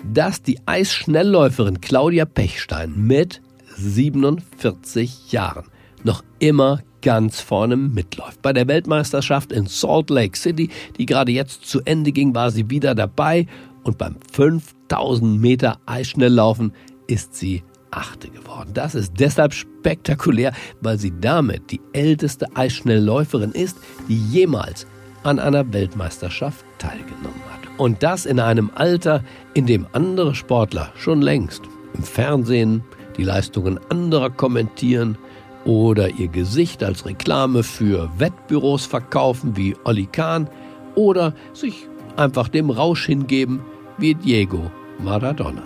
Dass 0.04 0.42
die 0.42 0.60
Eisschnellläuferin 0.66 1.80
Claudia 1.80 2.26
Pechstein 2.26 2.94
mit 2.96 3.42
47 3.78 5.32
Jahren 5.32 5.66
noch 6.04 6.24
immer 6.40 6.82
ganz 7.02 7.40
vorne 7.40 7.78
mitläuft. 7.78 8.42
Bei 8.42 8.52
der 8.52 8.68
Weltmeisterschaft 8.68 9.52
in 9.54 9.66
Salt 9.68 10.10
Lake 10.10 10.38
City, 10.38 10.70
die 10.98 11.06
gerade 11.06 11.32
jetzt 11.32 11.66
zu 11.66 11.82
Ende 11.86 12.12
ging, 12.12 12.36
war 12.36 12.52
sie 12.52 12.70
wieder 12.70 12.96
dabei 12.96 13.48
und 13.84 13.98
beim 13.98 14.18
5000 14.34 15.40
Meter 15.40 15.80
Eisschnelllaufen 15.86 16.74
ist 17.08 17.36
sie 17.36 17.64
Achte 17.92 18.28
geworden. 18.30 18.72
Das 18.74 18.94
ist 18.94 19.14
deshalb 19.18 19.54
spektakulär, 19.54 20.52
weil 20.82 21.00
sie 21.00 21.14
damit 21.22 21.72
die 21.72 21.80
älteste 21.94 22.46
Eisschnellläuferin 22.56 23.54
ist, 23.54 23.78
die 24.10 24.18
jemals 24.18 24.86
an 25.28 25.40
einer 25.40 25.74
Weltmeisterschaft 25.74 26.66
teilgenommen 26.78 27.42
hat. 27.52 27.60
Und 27.78 28.02
das 28.02 28.26
in 28.26 28.40
einem 28.40 28.72
Alter, 28.74 29.24
in 29.54 29.66
dem 29.66 29.86
andere 29.92 30.34
Sportler 30.34 30.92
schon 30.96 31.22
längst 31.22 31.64
im 31.94 32.04
Fernsehen 32.04 32.84
die 33.18 33.24
Leistungen 33.24 33.80
anderer 33.90 34.30
kommentieren 34.30 35.18
oder 35.66 36.10
ihr 36.10 36.30
Gesicht 36.30 36.84
als 36.84 37.06
Reklame 37.06 37.64
für 37.64 38.10
Wettbüros 38.18 38.86
verkaufen 38.86 39.58
wie 39.58 39.76
Olli 39.84 40.06
Kahn 40.06 40.50
oder 40.96 41.34
sich 41.54 41.88
einfach 42.16 42.48
dem 42.48 42.70
Rausch 42.70 43.06
hingeben 43.06 43.60
wie 43.98 44.16
Diego 44.16 44.72
Maradona. 45.00 45.64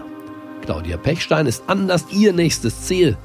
Claudia 0.61 0.97
Pechstein 0.97 1.45
ist 1.45 1.63
anders 1.67 2.05
ihr 2.11 2.33
nächstes 2.33 2.83
Ziel, 2.83 3.17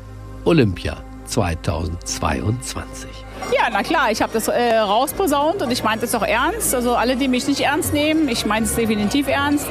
Olympia 0.44 1.03
2022. 1.25 3.16
Ja, 3.53 3.69
na 3.71 3.83
klar, 3.83 4.11
ich 4.11 4.23
habe 4.23 4.33
das 4.33 4.49
äh, 4.49 4.77
rausposaunt 4.77 5.63
und 5.63 5.71
ich 5.71 5.85
meine 5.85 6.01
das 6.01 6.15
auch 6.15 6.23
ernst. 6.23 6.75
Also 6.75 6.97
alle, 6.97 7.17
die 7.17 7.29
mich 7.29 7.47
nicht 7.47 7.61
ernst 7.61 7.93
nehmen, 7.93 8.29
ich 8.29 8.45
meine 8.45 8.67
es 8.67 8.75
definitiv 8.75 9.29
ernst. 9.29 9.67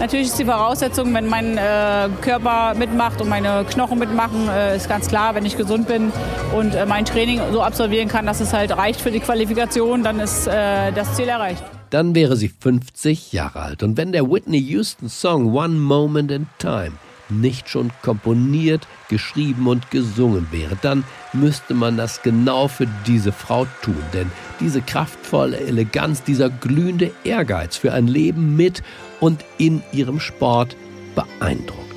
Natürlich 0.00 0.28
ist 0.28 0.38
die 0.38 0.44
Voraussetzung, 0.44 1.14
wenn 1.14 1.26
mein 1.26 1.56
äh, 1.56 2.08
Körper 2.22 2.74
mitmacht 2.74 3.20
und 3.20 3.28
meine 3.28 3.64
Knochen 3.70 3.98
mitmachen, 3.98 4.48
äh, 4.48 4.76
ist 4.76 4.88
ganz 4.88 5.06
klar, 5.06 5.34
wenn 5.34 5.46
ich 5.46 5.56
gesund 5.56 5.86
bin 5.86 6.12
und 6.56 6.74
äh, 6.74 6.86
mein 6.86 7.04
Training 7.04 7.40
so 7.52 7.62
absolvieren 7.62 8.08
kann, 8.08 8.26
dass 8.26 8.40
es 8.40 8.52
halt 8.52 8.76
reicht 8.76 9.00
für 9.00 9.10
die 9.10 9.20
Qualifikation, 9.20 10.02
dann 10.02 10.18
ist 10.18 10.48
äh, 10.48 10.90
das 10.92 11.14
Ziel 11.14 11.28
erreicht. 11.28 11.62
Dann 11.90 12.14
wäre 12.14 12.36
sie 12.36 12.48
50 12.48 13.32
Jahre 13.32 13.60
alt. 13.60 13.82
Und 13.82 13.96
wenn 13.96 14.12
der 14.12 14.28
Whitney 14.28 14.58
Houston 14.58 15.08
Song 15.08 15.54
One 15.54 15.74
Moment 15.74 16.30
in 16.30 16.46
Time 16.58 16.92
nicht 17.30 17.68
schon 17.68 17.90
komponiert, 18.02 18.86
geschrieben 19.08 19.66
und 19.66 19.90
gesungen 19.90 20.48
wäre, 20.50 20.76
dann 20.80 21.04
müsste 21.32 21.74
man 21.74 21.96
das 21.96 22.22
genau 22.22 22.68
für 22.68 22.86
diese 23.06 23.32
Frau 23.32 23.66
tun. 23.82 24.02
Denn 24.12 24.30
diese 24.60 24.82
kraftvolle 24.82 25.58
Eleganz, 25.58 26.22
dieser 26.22 26.50
glühende 26.50 27.10
Ehrgeiz 27.24 27.76
für 27.76 27.92
ein 27.92 28.06
Leben 28.06 28.56
mit 28.56 28.82
und 29.20 29.44
in 29.58 29.82
ihrem 29.92 30.20
Sport 30.20 30.76
beeindruckt. 31.14 31.89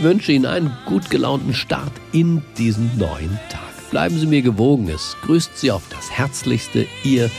Ich 0.00 0.04
wünsche 0.04 0.32
Ihnen 0.32 0.46
einen 0.46 0.74
gut 0.86 1.10
gelaunten 1.10 1.52
Start 1.52 1.92
in 2.10 2.40
diesen 2.56 2.90
neuen 2.96 3.38
Tag. 3.50 3.90
Bleiben 3.90 4.18
Sie 4.18 4.26
mir 4.26 4.40
gewogen. 4.40 4.88
Es 4.88 5.14
grüßt 5.20 5.58
Sie 5.58 5.70
auf 5.70 5.82
das 5.90 6.10
Herzlichste, 6.10 6.86
Ihr 7.04 7.30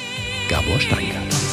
Gabor 0.47 0.80
Steingart. 0.80 1.51